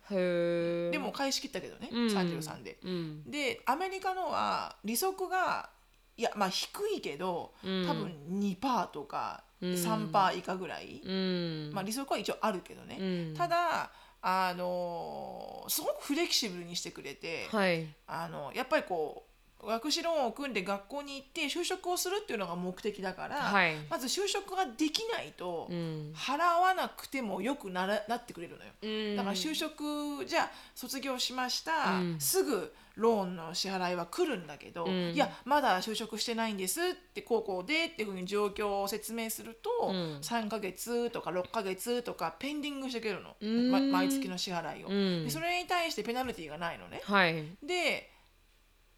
[0.93, 2.07] でも返し切ったけどね、うん。
[2.07, 2.79] 33で。
[2.85, 3.29] うん。
[3.29, 5.71] でアメリカのは利息が
[6.17, 7.87] いやまあ低いけどうん。
[7.89, 9.73] 多分2%とかうん。
[9.73, 11.73] 3%以下ぐらい、うん。
[11.75, 13.35] まあ、利息は一応あるけどね、うん。
[13.37, 13.91] ただ
[14.23, 17.89] あのーすごくフレキシブルにしてくれて、はい。
[18.07, 19.30] あのやっぱりこう
[19.67, 23.75] 学士ローンを組んで学校に行って就職をするっていうのが目的だから、はい。
[23.89, 26.13] まず就職ができないと、うん。
[26.15, 28.71] 払わなくてもよくならなってくれるのよ。
[28.83, 29.17] うん。
[29.17, 32.21] だから就職じゃあ卒業しました、うん。
[32.21, 35.13] すぐローンの支払いは来るんだけど、うん。
[35.13, 36.85] いやまだ就職してないんですっ
[37.15, 40.19] てこうこうでっていうふうに状況を説明すると、うん。
[40.23, 43.71] 3ヶ月とか6ヶ月とかペンディングしてくれるの、うん。
[43.71, 44.85] ま毎月の支払い
[45.27, 47.03] を、それに対してペナルティーがないのね。
[47.05, 47.45] はい。
[47.63, 48.11] で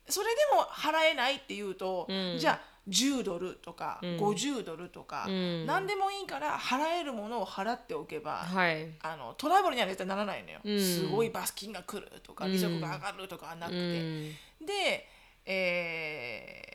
[0.09, 2.38] それでも払えないっていうと、うん。
[2.38, 4.16] じゃあ10ドルとかうん。
[4.16, 5.66] 50ドルとか、うん。
[5.66, 8.88] 何でもいいから払えるものを払っておけば、はい。
[9.00, 10.78] あのトラブルには絶対ならないのよ、うん。
[10.80, 12.53] すごい罰金が来るとかうん。
[12.53, 14.66] 利息が上がるとかはなくうて、ん。
[14.66, 15.09] で、
[15.46, 16.72] えー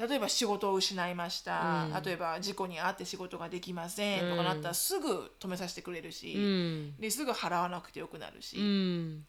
[0.00, 2.02] 例えば仕事を失いました、うん。
[2.02, 6.96] 例えば事故に遭って仕事ができませんとかなったらすぐ止めさせてくれるし、うん。
[6.98, 9.26] ですぐ払わなくてよくなるし、うん。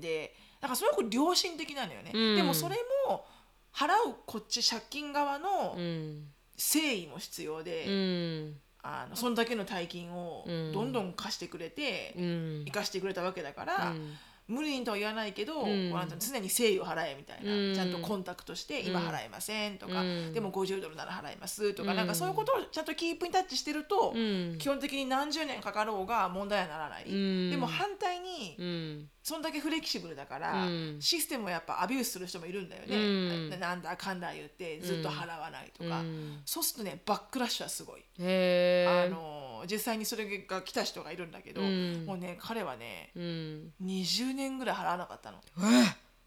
[0.00, 2.36] でだからすごく良心的なのよね、うん。
[2.36, 3.24] でもそれも
[3.72, 6.28] 払うこっち借金側のうん。
[6.56, 8.56] 誠意も必要で、うん。
[8.82, 10.72] あのそんだけの大金をうん。
[10.72, 12.64] どんどん貸してくれて、うん。
[12.66, 14.16] 生かしてくれたわけだから、うん
[14.48, 15.92] 無理にとは言わないけど、ん。
[15.94, 17.74] あなた常に誠意を払えみたいな、うん。
[17.74, 20.32] ちゃんとコンタクトして、今払えませんとか、うん。
[20.32, 21.96] でも50ドルなら払いますとか、うん。
[21.96, 24.56] なんかそういうことをちゃんとキープにタッチしてると、うん。
[24.58, 27.50] 基本的に何十年かかろうが問題はならない、うん。
[27.50, 29.10] でも反対に、うん。
[29.22, 30.96] そんだけフレキシブルだから、うん。
[31.00, 33.50] システムをやっぱアビュースする人もいるんだよね、うん。
[33.50, 36.40] ななんだかんだ言ってずっと払わないとか、うん。
[36.46, 38.00] そうするとねバックラッシュはすごい。
[38.18, 42.04] あの実際にそれが来た人がいるんだけど、うん。
[42.06, 43.72] もうね彼はねうん。
[43.84, 45.38] 20年ぐらい払わなかったの。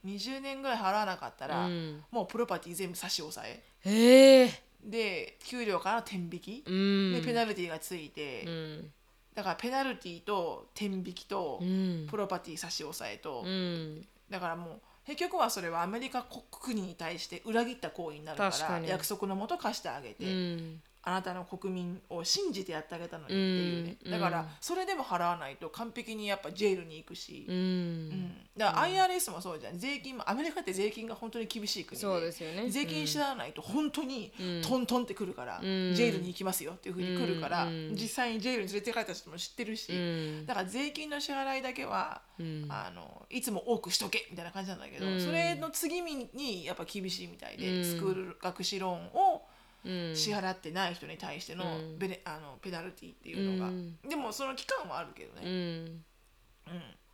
[0.05, 2.03] 20年ぐらい払わなかったら、うん。
[2.11, 3.63] もうプロパティ全部差し押さえ。
[3.89, 4.61] へえ。
[4.83, 7.13] で給料から天引き、うん。
[7.13, 8.91] でペナルティーがついて、うん
[9.33, 12.07] だからペナルティーと天引きとうん。
[12.09, 14.05] プロパティ差し押さえと、うん。
[14.29, 28.09] だからもう結局はそれはアメリカ国に対して裏切った行為になるから約束のもと貸してあげて、うんあなたの国民を信じてやってあげたのにっていうね、うんだからそれでも払わないと完璧にやっぱジェイルに行くし、ううん。
[28.09, 29.79] んだから IRS もそうじゃん。
[29.79, 31.99] 税金もアメリカって税金が本当に厳しい国。
[31.99, 32.69] でそうですよね。
[32.69, 34.61] 税金支払わないと本当にうん。
[34.61, 35.61] トントンってくるから、ん。
[35.61, 37.93] ジェイルに行きますよっていうふうに来るから、うん。
[37.93, 40.45] 実際にジェイルに連れて帰った人も知ってるし、うん。
[40.45, 42.67] だから税金の支払いだけは、うん。
[42.69, 45.19] あのいつも多くしとけみたいな感じなんだけど、うん。
[45.19, 47.85] それの次にやっぱ厳しいみたいで、うん。
[47.85, 49.50] スクール学士ローンをうん
[49.83, 51.97] 支払ってない人に対してのうん。
[51.97, 53.97] ベネ、あのペナルティっていうのが、うん。
[54.07, 55.53] でもその期間はあるけどうね、ん。
[55.53, 56.03] うん。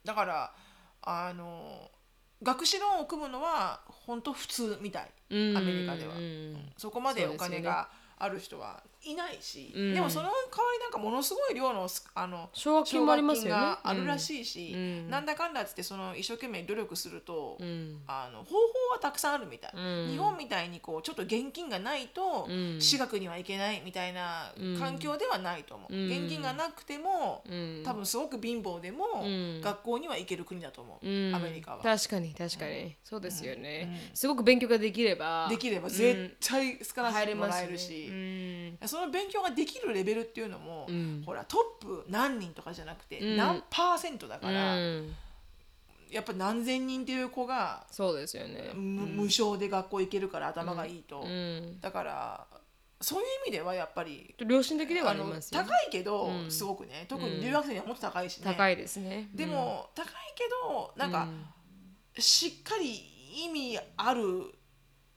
[0.04, 0.54] だから
[1.02, 1.90] あの
[2.44, 5.58] 学士ローンを組むのは本当普通みたい、うん。
[5.58, 6.16] アメリカでは。
[6.16, 6.72] うん。
[6.78, 7.90] そこまでお金が
[8.20, 9.72] ある人はいないし。
[9.74, 9.98] で,、うん。
[10.00, 10.34] もその代わ
[10.74, 15.10] りなんかものすごい量のすあの奨学金もありますがあるらしいし、うん。
[15.10, 18.02] なんだかんだっつってその一生懸命努力すると、うん。
[18.08, 18.58] あの方法
[18.90, 20.10] はたくさんあるみたい、うん。
[20.12, 22.80] 日本みたいにこうちょっと現金がないとうん。
[22.80, 26.08] 私学には行けないみたいな環境ではないと思う、うん。
[26.08, 27.84] 現金がなくても、うん。
[27.86, 29.62] 多分すごく貧乏でも、うん。
[29.62, 31.36] 学校には行ける国だと思う、うん。
[31.36, 31.84] アメリカは。
[31.84, 32.96] 確かに確かに。
[33.04, 34.10] そうですよね。
[34.10, 34.16] うん。
[34.16, 35.94] すごく勉強ができればできればうん。
[35.94, 41.24] 絶対スカラシップもらえるし、うんその勉強ができるレベルっていうのも、うん。
[41.26, 43.38] ほらトップ何人とかじゃなくて、うん。
[43.38, 45.16] 何パーセントだから、うん
[46.10, 48.72] やっぱ何千人っていう子が、そうですよね。
[48.74, 51.80] む無償で学校行けるから頭がいいと、うん。
[51.82, 52.48] だから
[53.00, 56.52] そういう意味ではやっぱり良心的ではありますよ高いけど、うん。
[56.52, 57.06] すごくね。
[57.08, 59.30] 特に留学生にはもっと高いしね、高いですね。
[59.34, 61.28] でも、高いけどなんか、
[62.16, 62.22] うん。
[62.22, 64.54] しっかり意味ある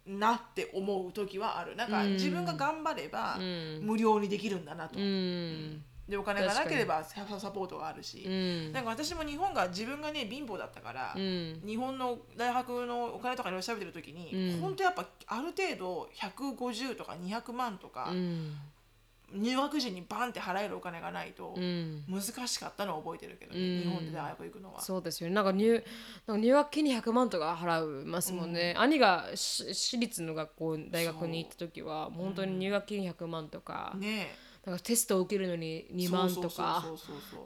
[0.06, 1.76] なって思う時はある。
[1.76, 2.12] なんかうん。
[2.14, 3.80] 自分が頑張ればうん。
[3.82, 8.72] 無料にできるんだなと、うんでお金がなければササポートがあるし、うん。
[8.72, 11.62] なんか私も日本が自分がね貧乏だったから、うん。
[11.64, 14.60] 日本の大学のお金とかいろいろ調べてる時に、うん。
[14.60, 18.56] 本当やっぱある程度150とか200万とか、うん。
[19.32, 22.04] 入学時にバンって払えるお金がないとうん。
[22.08, 23.82] 難しかったのを覚えてるけどね、うん。
[23.82, 24.80] 日本で大学行くのは。
[24.80, 25.36] そうですよね。
[25.36, 25.72] なんか入
[26.26, 34.34] なんか入学金に100万とか払いますもんね、兄がし私立の学校大学に行った時は本当に入学金100万とか、ね
[34.64, 36.84] なんかテストを受けるのにえ2万とか。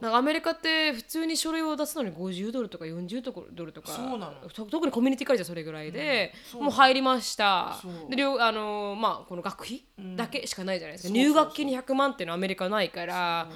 [0.01, 3.21] なんかアメリカって普通に書類を出すのに50ドルとか40
[3.53, 4.49] ドルとかそうなの。
[4.53, 7.81] と特にコミュニティカレッジはそれぐらいで、そうもう入りました。
[8.09, 10.15] で両あのまあこの学費うん。
[10.17, 11.33] だけしかないじゃないですか、そうそうそう。
[11.33, 13.47] 入学金に100万っていうのはアメリカないから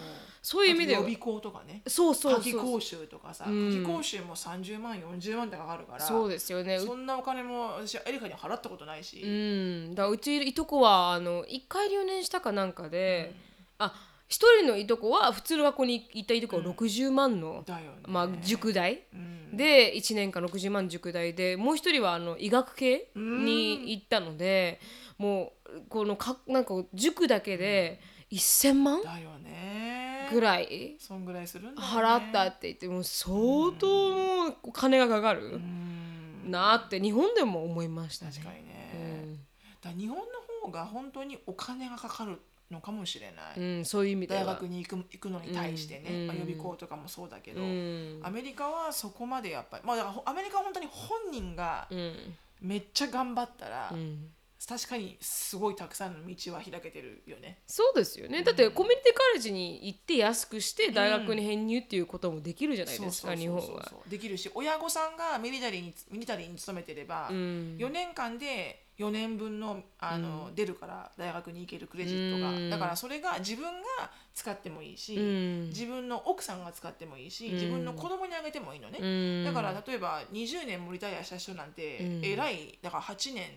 [0.41, 0.65] そう。
[0.65, 1.81] いう意味で予備校とかね。
[1.85, 3.69] そうそう夏季講習とかさうん。
[3.71, 6.77] 夏季講習も30万40万ってかかるからそうですよね。
[6.77, 9.95] うそんなお金も私はエリカに払ったことないし、うん。
[9.95, 13.48] だうちいとこはあの1回留年したかなんかで、
[13.79, 13.93] あ
[14.27, 17.97] 一人のいとこは普通の学校に行ったいとこは60万の、だよね。
[18.05, 19.57] まあ、塾代、うん。
[19.57, 24.79] で1年間60万塾代でもう一人はあの医学系に行ったので
[25.17, 27.99] もうこのかなんか塾だけで
[28.31, 30.29] 1000万だよね。
[30.31, 36.51] ぐらいそんぐらいする払ったって言ってもう相当もう金がかかるうん。
[36.51, 38.31] なって日本でも思いましたね。
[38.31, 39.39] 確かにね、うん。
[39.81, 40.23] だ日本の
[40.63, 42.39] 方が本当にお金がかかる
[42.71, 44.41] のかもしれない、うん、そういう意味では。
[44.41, 48.19] 大学に行く行くのに対してね、うんまあ、予備校とかもそうだけど、うん。
[48.23, 52.35] アメリカはそこまでやっぱり、まあ、だからほアメリカは本当に本人がうん。
[52.61, 54.31] めっちゃ頑張ったら、うん。
[54.67, 57.59] 確かにすごいたくさんの道は開けてるよね。
[57.65, 58.43] そうですよね。
[58.43, 63.89] だってコミュニティカレッジに行って安くして大学に編入っていうこともできるじゃないですか、日本は。
[64.09, 67.77] できるし親御さんがミリタリーにミリタリーに勤めてれば、うん。
[67.79, 72.69] 4年間で4年分のあの、出るから大学に行けるクレジットが、うん。
[72.69, 75.69] だからそれが自分が使ってもいいし、うん。
[75.69, 77.53] 自分の奥さんが使ってもいいし、ん。
[77.53, 79.43] 自分の子供にあげてもいいのね、うん。
[79.45, 82.25] だから例えば20年もリタイアした人なんて、うん。
[82.25, 83.51] えらいだから8年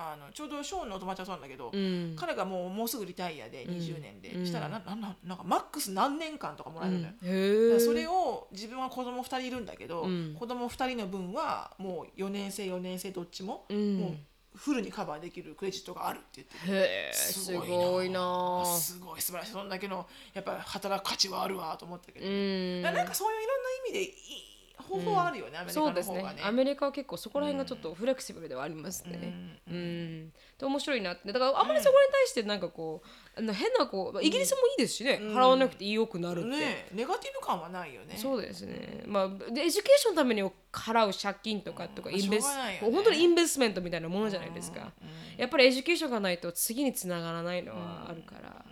[0.00, 2.14] あのちょうどショーンのお友達はそうなんだけど、うん。
[2.16, 4.46] 彼がもうもうすぐリタイアで20年で、うん。
[4.46, 10.36] したらななななんかマックス何年間とかもらえるのよ、へえだからそれを自分は子供2人いるんだけど、うん。
[10.38, 13.96] 子供2人の分はもう4年生4年生どっちも、うん。
[13.96, 14.16] もう
[14.58, 16.72] フルにカバーできるクレジットがあるって言ってて。
[16.72, 18.64] へえすごいな。
[18.66, 19.52] すごい素晴らしい。
[19.52, 22.82] そんだけのやっぱり働く価値はあるわと思ったけど、うん。
[22.82, 24.57] なんかそういういろんな意味でいい
[24.88, 26.16] 方法はあるよね、アメリカそうですね。
[26.16, 26.42] の方がね。
[26.44, 29.60] アメリカは結構そこら辺がちょっとフレキシブルではありますね。
[29.68, 31.32] うん、で面白いなって。
[31.32, 36.88] だからあんまりそこに対してなんかこうあの変なこうイギリスもいいですしね、払わなくて良くなるって、ね。
[36.92, 38.16] ネガティブ感はないよね。
[38.16, 44.92] そうですね、まあ、で education のために払う借金とかとか、うん inves うね本当に investment みたいなものじゃないですか、
[45.36, 48.64] やっぱり education がないと次につながらないのはあるから、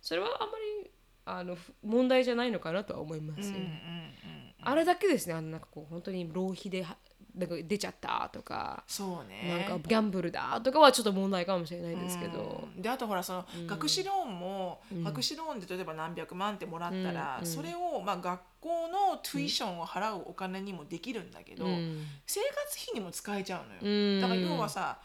[0.00, 0.90] それはあんまり
[1.24, 5.34] あのふ問題じゃないのかなとは思いますよ、うんうんうんあれだけですね。
[5.34, 6.96] あのなんかこう本当に浪費では
[7.34, 9.66] なんか出ちゃったとか、そうね。
[9.68, 22.04] なんかギャンブルだとかはちょっと問題かもしれないですけど、であとほらその学資ローンも、学資ローンで例えば何百万ってもらったら、それをまあ学校のトゥイションを払うお金にもできるんだけど、うん。
[22.26, 24.20] 生活費にも使えちゃうのよ、うん。
[24.20, 24.98] だから要はさ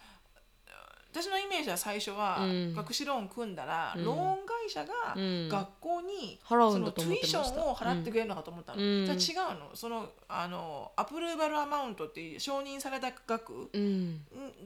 [1.21, 2.73] 私のイメージは最初は、うん。
[2.75, 5.49] 学資ローン組んだら、ローン会社がうん。
[5.49, 9.05] 学校に、そのトゥイションを払ってくれるのかと思ったの、うん。
[9.05, 9.75] じゃあ違うの。
[9.75, 14.21] そのあのアプローバルアマウントっていう承認された額うん。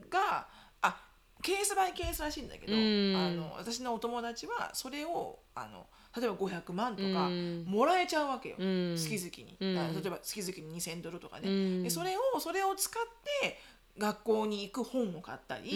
[0.09, 0.47] が
[0.81, 1.01] あ
[1.41, 3.15] ケースバイケースらしいんだけど、うん。
[3.15, 5.87] あの私のお友達はそれをあの
[6.17, 7.63] 例えば500万とかうん。
[7.65, 8.95] もらえちゃうわけよ、うん。
[8.97, 11.83] 月々に、例えば月々に2000ドルとかね、うん。
[11.83, 13.03] でそれをそれを使っ
[13.41, 13.57] て
[14.01, 15.73] 学校に行く本を買ったり、う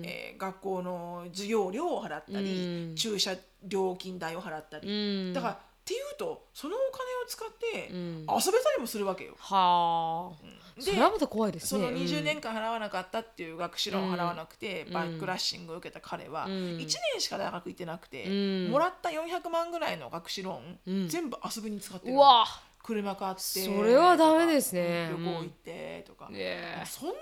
[0.00, 0.06] ん。
[0.06, 2.94] えー学校の授業料を払ったり、うん。
[2.94, 5.32] 駐車料金代を払ったり、うん。
[5.32, 8.26] だからっていうとそのお金を使ってうん。
[8.30, 9.34] 遊べたりもするわけよ。
[9.38, 11.86] はあ、でそれはまた怖いですね。
[11.86, 14.92] その20年間払わなかったっていう学資ローン払わなくて、うん。
[14.92, 16.52] バックラッシングを受けた彼は、うん。
[16.52, 18.30] 1年しか大学行ってなくて、う
[18.68, 18.70] ん。
[18.70, 21.08] もらった400万ぐらいの学資ローン、うん。
[21.08, 22.44] 全部遊びに使ってるうわ
[22.84, 25.08] 車買ってそれはダメですね。
[25.10, 27.18] 旅行行ってとか、ねえそんなこ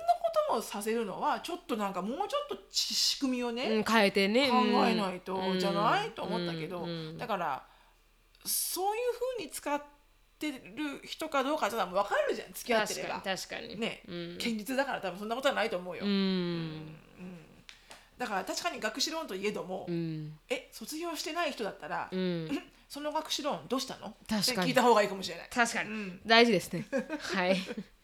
[0.49, 4.51] ともさせるのはちょっとなんかもうちょっとち仕組みをね、うん、変えてね。
[4.51, 5.61] 考えないと、うん。
[5.61, 7.63] じゃないと思ったけど、うんだから
[8.45, 9.03] そういう
[9.39, 9.81] ふうに使っ
[10.41, 13.21] てる人かどうかってのは分かるじゃん付き合ってれば。
[13.21, 14.39] 確かにね、うん。
[14.39, 16.97] 堅実だから多分そんなことはないと思うよ、うん。
[18.19, 20.37] だから確かに学資ローンといえども、うん。
[20.51, 22.49] え卒業してない人だったら、うん
[22.93, 24.15] その学資ローンどうしたの？
[24.29, 24.69] 確かに。
[24.69, 25.49] 聞いた方がいいかもしれない。
[25.49, 26.21] 確かに、うん。
[26.27, 26.85] 大事ですね。
[27.21, 27.55] はい。
[27.55, 27.61] で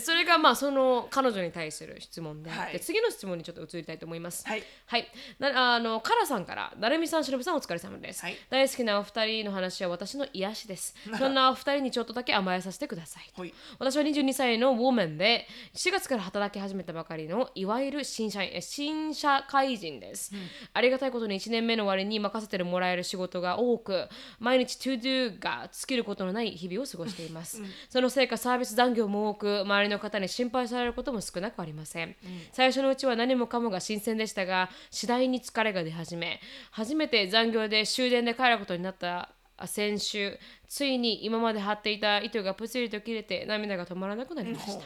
[0.00, 2.72] それがまあその彼女に対する質問で,、はい。
[2.72, 4.46] で次の質問にちょっと移りたいと思います。
[4.46, 4.62] はい。
[4.86, 5.06] はい、
[5.38, 8.36] なあのカラさんから成美さん、しのぶさんお疲れ様です、はい。
[8.50, 10.94] 大好きなお二人の話は私の癒しです。
[11.18, 13.30] そんなお二人にちょっとだけ甘えさせてください。
[13.34, 13.54] ほい。
[13.78, 20.32] 私は22歳のウォーメンで4月から働き始めたばかりのいわゆる新社員え新社会人です、
[20.72, 24.08] ありがたいことに1年目の割に任せてもらえる仕事が多く
[24.38, 32.16] 毎日 to do が尽きることのない日々を過ごしています、そのせいかサービス残業も多く周りの方に心配されることも少なくありません、
[32.52, 39.30] 最初のうちは何もかもが新鮮でしたが次第に疲れが出始め初めて残業で終電で帰ることになった
[39.64, 40.38] 先週
[40.68, 44.84] ついに今まで張っていた糸がプツリと切れて涙が止まらなくなりました、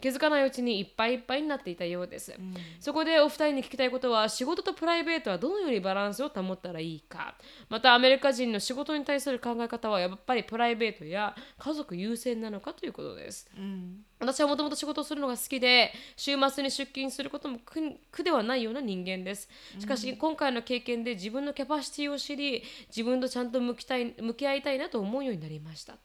[0.00, 2.34] 気づかないうちにいっぱいいっぱいになっていたようです、
[2.80, 7.34] そこでお二人に聞きたいことは仕事とプライベートはどのようにバランスを保ったらいいか。
[7.68, 13.48] またアメリカ人の仕事に対する考え方はやっぱりプライベートや家族優先なのかということです。
[13.56, 14.04] うん。
[14.20, 19.48] 私はもともと仕事をするのが好きで週末に出勤することも苦苦ではないような人間です。
[19.78, 25.98] しかし今回の経験で自分のキャパシティを知り自分とちゃんと向きたい向き合いたいなと思うようになりましたと。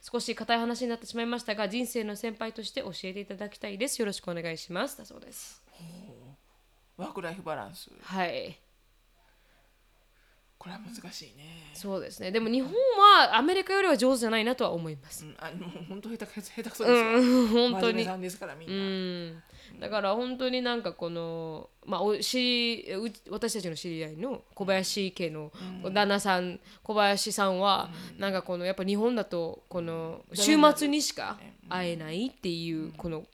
[0.00, 3.98] 少し硬い話になってしまいましたが人生の先輩として教えていただきたいです。
[4.00, 4.98] よろしくお願いします。
[4.98, 5.62] だそうです。
[6.96, 7.90] ワークライフバランス。
[8.02, 8.58] はい。
[10.62, 12.30] これは難しいね、そうですね。
[12.30, 15.24] でも日本はアメリカよりは上手じゃないなとは思います。
[15.24, 17.48] うん、あもう本当下手く下手くそですよ、うん。
[17.72, 18.04] 本当に。
[18.04, 19.42] さんですからみんな、うん
[19.80, 25.52] だから本当になんかこの、まあ、お知りう私たちの知り合いの小林家の
[25.92, 31.38] 旦那さん、小林さんは、なんかこのやっぱ日本だとこの週末にしか
[31.68, 33.24] 会えないっていうこの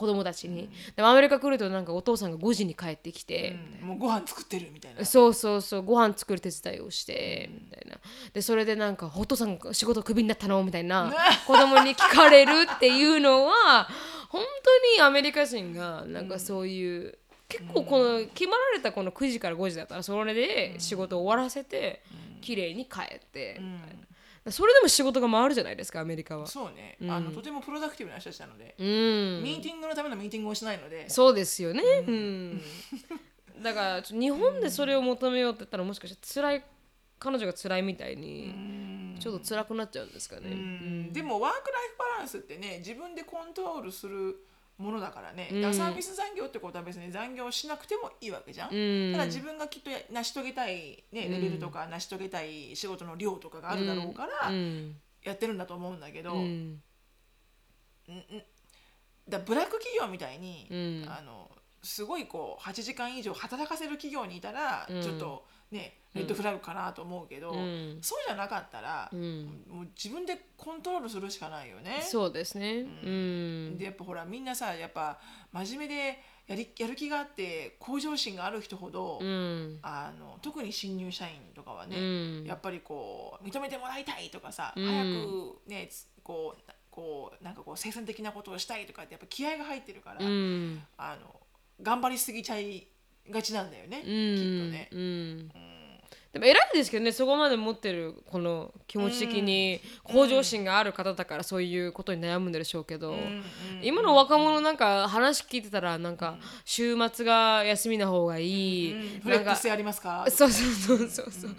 [0.00, 3.88] 子供たちに、でもアメリカ来るとなんかお父さんが5時に帰ってきて、うん。
[3.88, 5.04] もうご飯作ってるみたいな。
[5.04, 7.98] そうそうそうご飯作る手伝いをしてみたいな。
[8.32, 11.12] でそれでなんか「お父さん仕事クビになったの?」みたいな
[11.46, 13.88] 子供に聞かれるっていうのは
[14.30, 17.18] 本当にアメリカ人がなんかそういう、
[17.48, 22.00] 結構この決まられたこの9時から5時だったらそれで仕事を終わらせて
[22.40, 23.60] 綺麗に帰って、
[24.48, 26.46] それでも仕事が回るじゃないですかアメリカは。
[26.46, 29.42] そうね、あのとてもプロダクティブな人たちなので、うん。
[29.42, 31.10] ミーティングのためのミーティングをしないので。
[31.10, 31.82] そうですよね。
[32.06, 32.62] うん。
[33.62, 36.64] だから日本でそれを求めようって言ったらもしかして辛い
[37.18, 40.50] 彼女が辛いみたいにちょっと辛くなっちゃうんですかね。
[40.50, 41.12] うん。
[41.12, 44.44] でもワークライフバランスってね自分でコントロールする
[44.78, 49.12] ものだからね、だからサービス残業ってことは別に残業しなくてもいいわけじゃん、うん。
[49.12, 54.96] ただ自分がきっとや成し遂げたい、ね、レベルとか成し遂げたい仕事の量とかがあるだろうからうん。
[55.22, 56.80] やってるんだと思うんだけど、うん。
[59.28, 61.08] だブラック企業みたいに、うん。
[61.10, 61.50] あの
[61.82, 65.02] すごいこう8時間以上働かせる企業にいたら、うん。
[65.02, 67.98] ちょっとねレッドフラッグかなと思うけど、うん。
[68.02, 69.64] そうじゃなかったら、うん。
[69.68, 72.02] もう自分でコントロールするしかないよね。
[72.02, 72.80] そうですね。
[72.80, 73.78] うん。
[73.78, 75.20] でやっぱほらみんなさやっぱ
[75.52, 79.78] 真面目でやりやる気があって向上心がある人ほど、うん。
[79.82, 82.44] あの特に新入社員とかはね、うん。
[82.44, 84.86] やっぱりこう認めてもらいたいとかさ、うん。
[84.86, 90.82] 早くねつこうこうなんかこう生産的なことをしたいとかってやっぱ気合が入ってるから、うん。
[90.98, 91.40] あの
[91.80, 92.88] 頑張りすぎちゃい
[93.30, 94.70] がちなんだよね、うきっとん。
[94.72, 94.88] ね。
[94.90, 95.52] うん
[96.32, 103.16] でも偉いですけどねそこまで持ってるこの気持ち的に向上心がある方だからそういうことに悩むんでしょうけど、
[103.82, 110.24] 今の若者なんか話聞いてたらなんか週末が休みな方がいい、なんかックスありますか？
[110.28, 111.50] そうそうそうそうそう。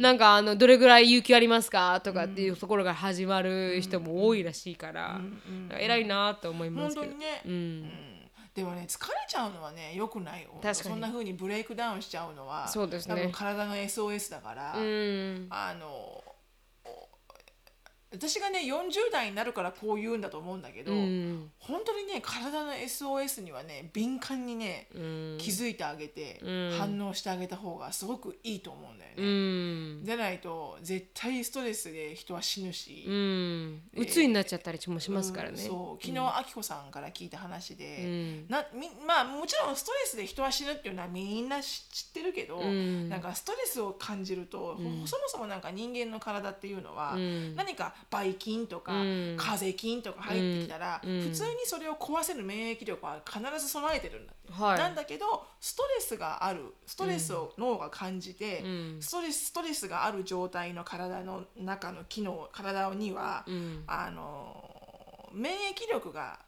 [0.00, 5.20] なんかあのどれぐらい有給ありますかとかっていうところから始まる人も多いらしいから、
[5.78, 7.06] 偉いなと思いま本すけど。
[7.06, 7.52] 当にね、うん。
[7.52, 8.05] うん
[8.56, 10.48] でもね疲れちゃうのはねよくないよ。
[10.72, 13.14] そんな風にブレイクダウンしちゃうのはそうですね。
[13.14, 15.46] 多分体の SOS だから、うん。
[15.50, 16.25] あのお
[18.16, 21.50] 私がね40代になるからこう言うんだと思うんだけど、うん。
[21.58, 25.36] 本当にね体の SOS にはね敏感にね、うん。
[25.38, 26.78] 気づいてあげて、うん。
[26.78, 29.26] 反応してあげた方がすごくいいと思うんだようね。
[30.00, 30.04] ん。
[30.04, 33.82] でないと絶対ストレスで人は死ぬし、うん。
[33.94, 36.04] 鬱になっちゃったりもしますからね、うんそう。
[36.04, 38.46] 昨日あきこさんから聞いた話で、うん。
[38.48, 43.08] なみまあもちろんストレスで人は死ぬっていうのはみんな知知ってるけど、ん。
[43.08, 47.56] なんかストレスを感じると、そもそもなんか人間の体っていうのは、うん。
[47.56, 49.36] 何かばい菌とか、うん。
[49.36, 51.20] 風邪菌とか入ってきたら、うん。
[51.22, 54.62] 普通にそれを壊せる免疫力は必ず備えてるんだって。
[54.62, 54.78] はい。
[54.78, 58.98] なんだけどストレスがあるストレスを脳が感じて、うん。
[59.00, 63.84] ストレスストレスがある状態の体の中の機能体には、うん。
[63.86, 66.38] あの免疫力が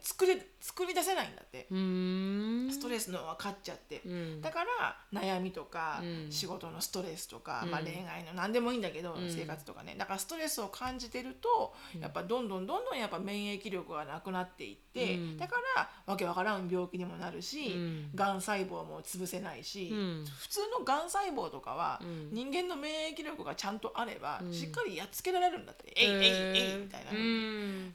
[0.00, 2.68] 作り作り出せないんだって、うん。
[2.70, 4.40] ストレスの分かっちゃって、うん。
[4.40, 6.32] だから悩みとか、うん。
[6.32, 7.70] 仕事のストレスとか、うん。
[7.70, 9.30] まあ、恋愛の何でもいいんだけど、ん。
[9.30, 9.94] 生活とかね。
[9.98, 15.36] だからストレスを感じてるとやっぱどんどんどんどんやっぱ免疫力がなくなっていって、うん。
[15.36, 18.10] だからわけわからん病気にもなるし、うん。
[18.14, 20.24] がん細胞も潰せないし、うん。
[20.38, 22.30] 普通のがん細胞とかは、うん。
[22.32, 24.52] 人間の免疫力がちゃんとあれば、うん。
[24.52, 27.12] しっかりやっつけられるんだって、えいえいえいみたいな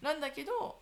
[0.02, 0.80] なんだけど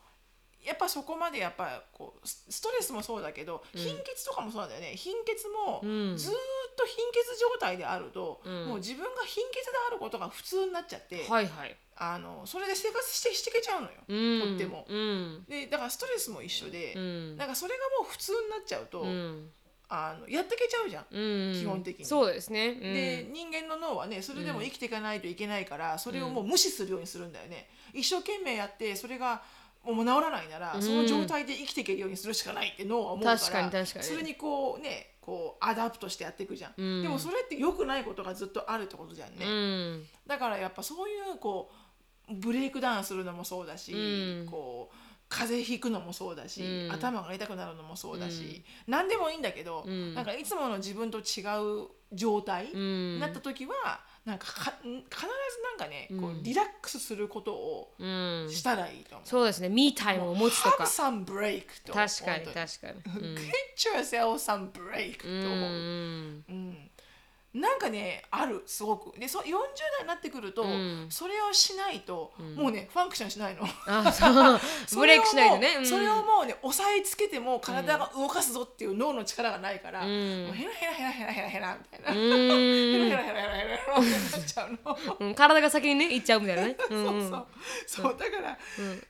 [0.68, 4.96] やっぱそこまでやっぱこうスストレスもそうだけど、貧血とかもそうなんだよね。
[4.96, 6.18] 貧血もうん。
[6.18, 6.36] ずーっ
[6.76, 8.66] と貧血状態であると、うん。
[8.68, 11.76] もう自分が貧血であることが普通になっちゃって、はいはい。
[11.96, 14.50] あのそれで生活してしていけちゃうのよ、うん。
[14.50, 14.86] とっても。
[14.90, 15.46] うん。
[15.48, 17.38] でだからストレスも一緒で、うん。
[17.38, 19.50] なんかそれがもう普通になっちゃうと、うん。
[19.90, 21.06] あのやってけちゃうじゃん。
[21.10, 21.54] うん。
[21.54, 22.06] 基本的に。
[22.06, 27.70] そうですね、うん、で人間の脳はねそれでも生きていかないといけないから、それをもう無視するようにするんだよね。
[27.94, 29.42] 一生懸命やってそれが
[29.94, 30.82] もう治らないなら、うん。
[30.82, 34.06] その状態で生きていけるようにするしかないって脳は思うから確かに確かに。
[34.06, 37.04] それにこうねこう adapt してやっていくじゃん、うん。
[37.04, 40.06] でもそれって良くないことがずっとあるってことじゃんね、うん。
[40.26, 41.72] だからやっぱそういうこ
[42.30, 44.48] う break down するのもそうだし、うん。
[44.50, 44.96] こう
[45.30, 46.92] 風邪ひくのもそうだし、うん。
[46.92, 50.14] 頭が痛くなるのもそうだし、何でもいいんだけど、うん。
[50.14, 51.44] なんかいつもの自分と違
[51.84, 53.16] う状態うん。
[53.16, 55.26] になった時は、なんかかん必ず
[55.64, 59.28] なんかね、こうリラックスすることをうんしたらいいと思う。
[59.28, 60.84] そうですね、ミータイムを持つと Have か。
[60.84, 63.36] some break と確かに本確かに。
[63.38, 65.70] Get yourself some break とう思う。
[65.70, 66.92] んうん
[67.60, 73.62] なんかねあるすごくでそ40代になってくると、うんそれをしないと、もうねファンクションしないの。
[74.96, 75.80] ブレイクしないとね。
[75.84, 85.18] それをもうそれをもうね押さえつけても体が動かすぞっていう脳の力がないから、んもうヘラヘラヘラヘラヘラヘラみたいな、うヘラんヘラヘラヘラヘラヘラってなっちゃうの。
[85.20, 85.36] うん。
[85.36, 86.78] 体が先にね、行っちゃうみたいなね。
[86.90, 87.48] うんそううんそう
[87.88, 88.58] そうだから、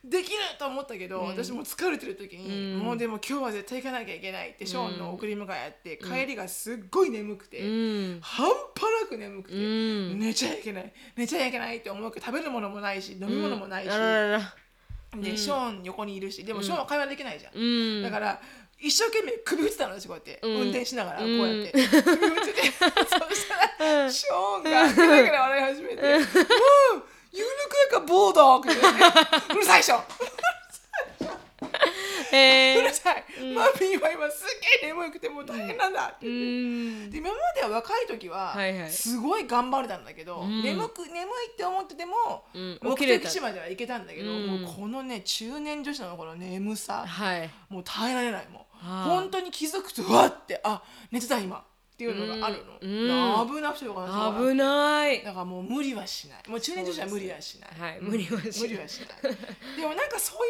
[0.04, 8.20] できると思ったけど、私も疲れてる時に、もうでも今日は絶対行かなきゃいけないってショーンの送り迎えやって、帰りがすっごい眠くて、うん。
[8.38, 8.54] 半端
[9.02, 10.20] なく眠くて、うん。
[10.20, 13.90] 寝ちゃいけない寝ちゃいけないって思うけど食べるものもないし飲み物もないし。
[15.16, 18.02] でショーン横にいるしでもショーンは会話できないじゃん、うん。
[18.02, 18.40] だから
[18.78, 20.54] 一生懸命首振ってたの私こうやって、うん。
[20.60, 22.52] 運転しながらこうやって、首振って。
[22.52, 26.22] て そしたら、ショーンがぐらぐら笑い始めて「もう
[27.32, 28.70] You look like a bulldog」
[29.50, 30.04] うるさいでしょ
[32.32, 32.78] えー。
[32.80, 33.24] うるさい、
[33.54, 34.44] マミーは今す
[34.80, 36.30] げえ眠くてもう大変なんだってう。
[36.30, 37.08] 言って。
[37.08, 37.10] ん。
[37.10, 38.90] で今までは若い時ははいはい。
[38.90, 40.62] すごい頑張れたんだけど、ん。
[40.62, 42.78] 眠く眠いって思ってても、うん。
[42.82, 44.46] 目的地までは行けたんだけど、うん。
[44.62, 47.50] もうこのね中年女子のこの眠さはい。
[47.68, 48.48] もう耐えられない。
[48.48, 51.64] もうはあ本当に気づくとうわってあ寝てた今
[51.98, 53.56] っていうのがあるの、うん。
[53.56, 55.20] 危なくてよか危ない。
[55.24, 56.48] だからもう無理はしない。
[56.48, 58.00] もう中年女子は無理はしない、はい。
[58.00, 59.34] 無理はし無理はしない。
[59.76, 60.46] でもなんかそう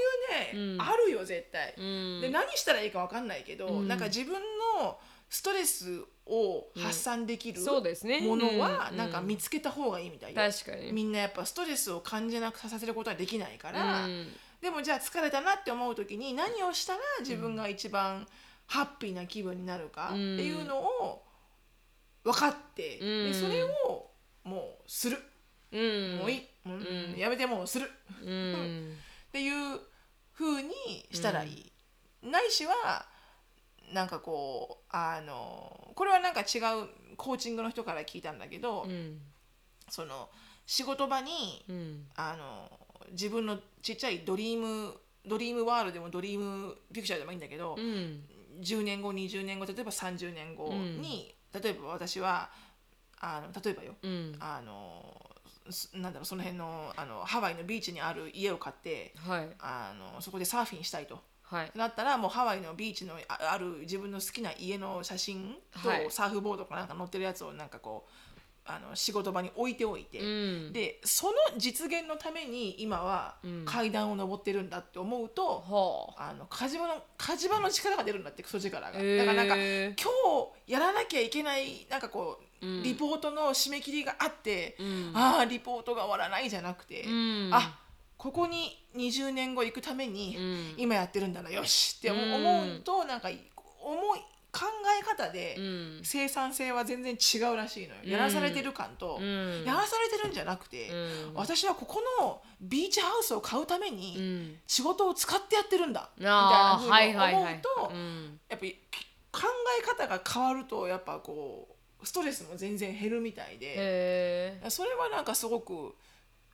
[0.53, 0.83] いうね、うん。
[0.83, 2.21] あるよ絶対、うん。
[2.21, 3.89] で何したらいいか分かんないけど、うん。
[3.89, 4.99] なんか自分の
[5.31, 8.21] ストレスを発散できるそうですね。
[8.21, 8.99] ものはうん。
[8.99, 10.93] なんか見つけた方がいいみたいよ、確かに。
[10.93, 14.27] みんなやっぱストレスを感じなくさせることはできないから、うん。
[14.61, 18.27] でもじゃあ疲れたなって思う時に何をしたら自分が一番
[18.67, 21.23] ハッピーな気分になるかっていうのを
[22.25, 24.11] 分かって、うんでそれを
[24.45, 25.19] もうする、
[25.73, 26.19] うん。
[26.19, 27.91] もういい、もううんやめてもうする
[28.25, 28.97] うん。
[29.29, 29.81] っていう
[30.35, 30.73] 風に
[31.11, 31.73] したらいい、
[32.23, 33.07] ないしは
[33.93, 39.21] なんかこうあのこれはなんか違うコーチングの人から聞いたんだけど、うん。
[39.91, 40.29] その
[40.67, 42.07] 仕事場にうん。
[42.17, 42.71] あの
[43.13, 44.95] 自分のちっちゃいドリーム
[45.27, 48.25] ドリームワールドでもドリームピクチャーでもいいんだけど、うん。
[48.61, 52.51] 10年後20年後例えば30年後に、例えば私は
[53.21, 54.37] あの例えばよ、うん。
[54.41, 55.25] あの
[55.71, 59.49] すなんだろうその辺のあのハワイのビーチにある家を買ってはい。
[59.59, 61.21] あのそこでサーフィンしたいと。
[61.43, 61.71] はい。
[61.75, 68.11] なったらもうハワイのビーチのあある自分の好きな家の写真とはいサーフボードかなんか載ってるやつをなんかこう
[68.71, 70.73] あの仕事場に置いておいて、うん。
[70.73, 73.65] でその実現のために今はうん。
[73.65, 76.31] 階段を登ってるんだって思うと、はあ。
[76.31, 79.95] あの火事場の火事場の力が出るんだってクソ力が、だからなんか今
[80.67, 82.83] 日やらなきゃいけないなんかこう、うん。
[82.83, 85.13] リポートの締め切りがあって、うん。
[85.15, 87.51] ああリポートが終わらないじゃなくて、うん。
[87.53, 87.79] あ
[88.19, 90.75] ここに20年後行くために、うん。
[90.77, 92.35] 今やってるんだなよしって思う,、うん。
[92.35, 93.31] 思うとなんか
[93.81, 94.21] 思い
[94.59, 94.67] 考
[95.01, 96.01] え方でうん。
[96.03, 98.11] 生産性は全然違うらしいのよ、うん。
[98.11, 99.65] やらされてる感と、うん。
[99.65, 101.35] やらされてるんじゃなくて、うん。
[101.35, 104.57] 私はここのビーチハウスを買うためにうん。
[104.67, 107.47] 仕事を使ってやってるんだ、みたいなふうに思う
[107.89, 108.41] と、うん。
[108.49, 108.79] やっぱり
[109.31, 109.43] 考
[109.81, 111.69] え方が変わるとやっぱこ
[112.03, 115.95] うストレスも全然減るみたいで、それはなんかすごく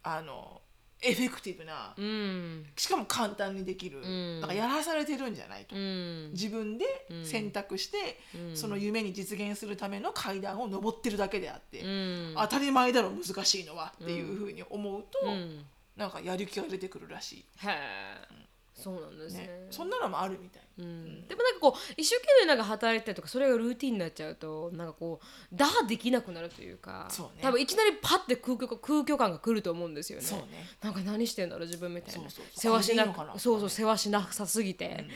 [0.03, 0.61] あの
[1.05, 2.67] エフェクティブなうん。
[2.77, 4.41] しかも簡単にできる、うん。
[4.41, 6.31] だからやらされてるんじゃないと、うん。
[6.33, 6.85] 自分で
[7.23, 8.57] 選択して、うん。
[8.57, 12.35] その夢に実現するための階段を登ってるだけであって、うん。
[12.37, 15.65] 当たり前だろ難しいのはっていうふうに思うと、うん。
[15.97, 18.45] なんかやる気が出てくるらしへえ
[18.75, 19.47] そうなんですい、ね。
[19.47, 19.67] ね。
[19.71, 20.63] そんなのもあるみたい。
[20.79, 21.27] うん。
[21.29, 27.43] でもなんかこう一生懸命なんか働いてたりとかそれがルーティンになっちゃうとなんかこう打破できなくなるというかそうね。
[27.43, 30.25] 多分いきなりパッて空虚空虚感が来ると思うんですよね。
[30.25, 30.67] そうね。
[30.83, 32.29] なんか何してんだろう自分みたいな。
[32.55, 33.39] 世話しなこれでいいのかな。
[33.39, 35.07] そうそう世話しなさすぎて、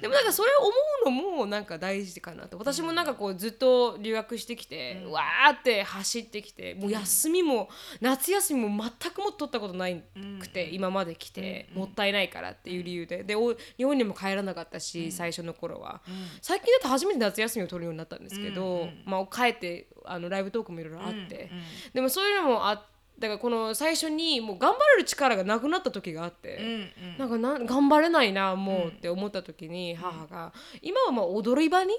[0.00, 0.60] でもなんかそれを
[1.06, 2.58] 思うのもなんか大事かなと。
[2.58, 7.68] 私もなんかこうずっと留学してきて、わーって走ってきてもう休みも
[8.00, 10.02] 夏休みも全くも取ったことない
[10.40, 13.24] くて、今まで来て、もったいないからっていう理由で。
[13.24, 16.00] でお日本にも帰らなかったし、し、最初の頃は、
[16.42, 21.50] 最近だと初めて夏休みを取るようになったんですけど、まあ、帰ってあのライブトークもいろいろあって、
[21.92, 22.86] でもそういうのもあ
[23.18, 26.68] だからこの最初にもう頑張れる力がなくなった時があって、うんう
[27.16, 27.18] ん。
[27.18, 30.52] なんかな頑張れないなもうって思った時に母が、
[30.82, 31.94] 今はまあ踊り場に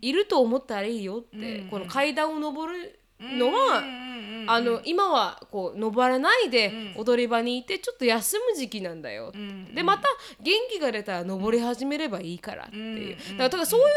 [0.00, 4.04] いると思ったらいいよって、この階段を登るのは、うんうんうん
[4.46, 9.32] あの今はこう登らないで踊り場にいてちょっと休む時期なんだよ、
[9.74, 10.08] でまた
[10.40, 13.90] 元気が出たら登り始めればいいからっていう、だからそういう考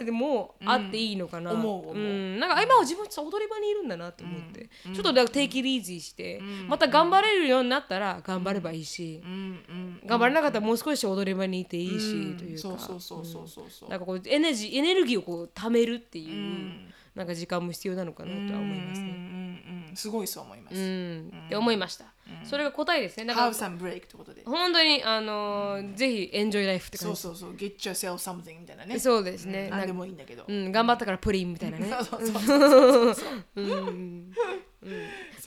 [0.00, 1.94] えでもあっていいのかな、思う思う。
[1.96, 2.40] ん。
[2.40, 9.30] なんか今は自分踊り場にいるんだなと思って、ちょっとだからテイキリージーして、また頑張れるようになったら頑張ればいいし、うん。
[9.30, 9.34] う
[9.72, 10.00] ん。
[10.06, 12.60] 頑張れなかったらもう少し踊り場にいていいし、というか。
[12.60, 13.64] そうそうそうそうそう。
[13.70, 16.72] そうなんかこうエネジーエネルギーをこう貯めるっていう、
[17.14, 19.08] なんか時間も必要なのかなとは思いますね。
[19.08, 22.06] うんうんうんすごいそう思います、うん、って思いました。
[22.42, 23.26] それが答えですね。
[23.26, 27.20] だから本当にあのーぜひエンジョイライフって感じ。
[27.20, 27.56] そうそうそう。
[27.56, 28.98] Get yourself something みたいなね。
[28.98, 29.68] そうですね。
[29.70, 31.88] 何でなんかもいいんだけど、うん、頑張ったからプリンみたいなね。
[32.02, 33.14] そうそうそう。
[33.14, 33.22] そ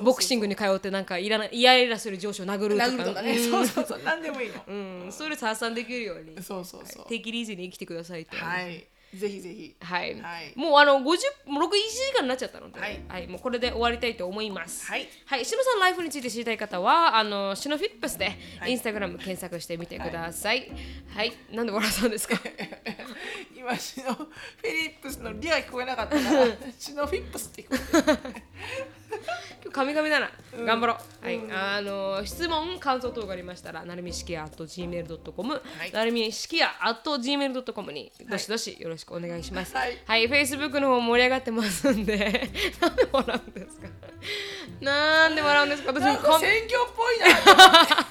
[0.01, 0.05] う。
[0.05, 2.85] ボクシングに通ってなんかいらないイライラする上司を殴るとか。
[2.85, 4.01] 殴るとかね、そうそうそう。
[4.05, 6.41] 何でもいいの、うん、ストレス発散できるように。
[6.41, 7.07] そうそうそう。
[7.07, 8.37] テイキリーズに生きてくださいと。
[8.37, 9.75] はいぜひぜひ。
[9.79, 10.53] はい、はい。
[10.55, 11.03] もうあの50
[11.47, 13.27] もう6 1時間になっちゃったので、はい。
[13.27, 14.85] もうこれで終わりたいと思います。
[14.87, 20.71] はい、はい、しのさんのライフについて知りたい方はあのシノフィップスでインスタグラム検索してみてください。
[21.15, 22.37] はい、なんで笑ったんですか？
[23.55, 26.45] 今シノフィリップスのリが聞こえなかったから
[26.77, 28.43] シノフィップスって聞こえて
[29.09, 29.21] る
[29.63, 30.31] 今日神々だな、
[30.65, 31.25] 頑張ろう。
[31.25, 35.91] はい、あの質問感想等がありましたらなるみしきや at gmail.com、い。
[35.91, 39.43] なるみしきや at gmail.com にどしどしよろしくお願い。
[39.43, 39.75] します。
[39.75, 39.97] はい。
[40.05, 42.17] はい、Facebook の方盛り上がってますんで、
[42.81, 43.87] なんで笑うんですか？
[44.81, 45.91] なんで笑うんですか？
[45.93, 48.07] 私も選挙っぽいな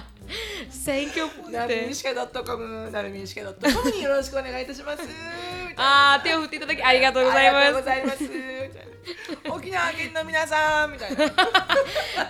[0.70, 1.94] 選挙っぽいなるみ。
[1.94, 5.02] しか .com なるみしか .com によろしくお願いいたします。
[5.76, 8.24] あー手を振っていただきありがとうございます。
[9.48, 11.26] 沖縄県の皆さんみたいな。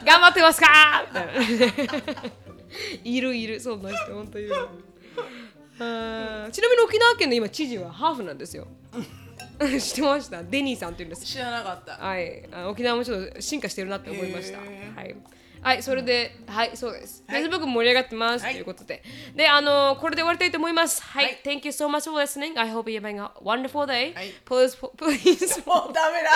[0.05, 1.05] 頑張ってますか？
[1.09, 2.22] みたいな。
[3.05, 4.55] いるいるそんですよ本当にいる。
[5.76, 8.66] ちなみに沖縄県の今知事はハーフなんですよ。
[9.80, 10.42] 知ってました？
[10.42, 11.24] デニーさんっていうんです。
[11.24, 11.92] 知らなかった。
[11.97, 12.42] はい。
[12.53, 14.59] あ沖縄もちょっと進化してるなって思いました。
[14.59, 14.64] は
[15.07, 15.14] い
[15.62, 17.24] はい、それで、はい、そうです。
[17.26, 19.02] はい Facebook も盛り上がってます、はいということで。
[19.34, 21.02] で、あのこれで終わりたいと思います。
[21.02, 22.59] はい、はい Thank you so much for listening.
[22.59, 24.14] I hope you're having a wonderful day.
[24.14, 26.30] はい Please, please もうダメだ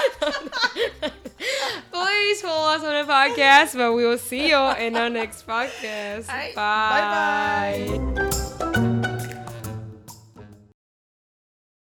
[1.92, 6.26] Please follow us on the podcast, but we will see you in our next podcast.
[6.28, 6.52] Hi.
[6.54, 7.88] Bye.
[8.58, 8.99] Bye-bye.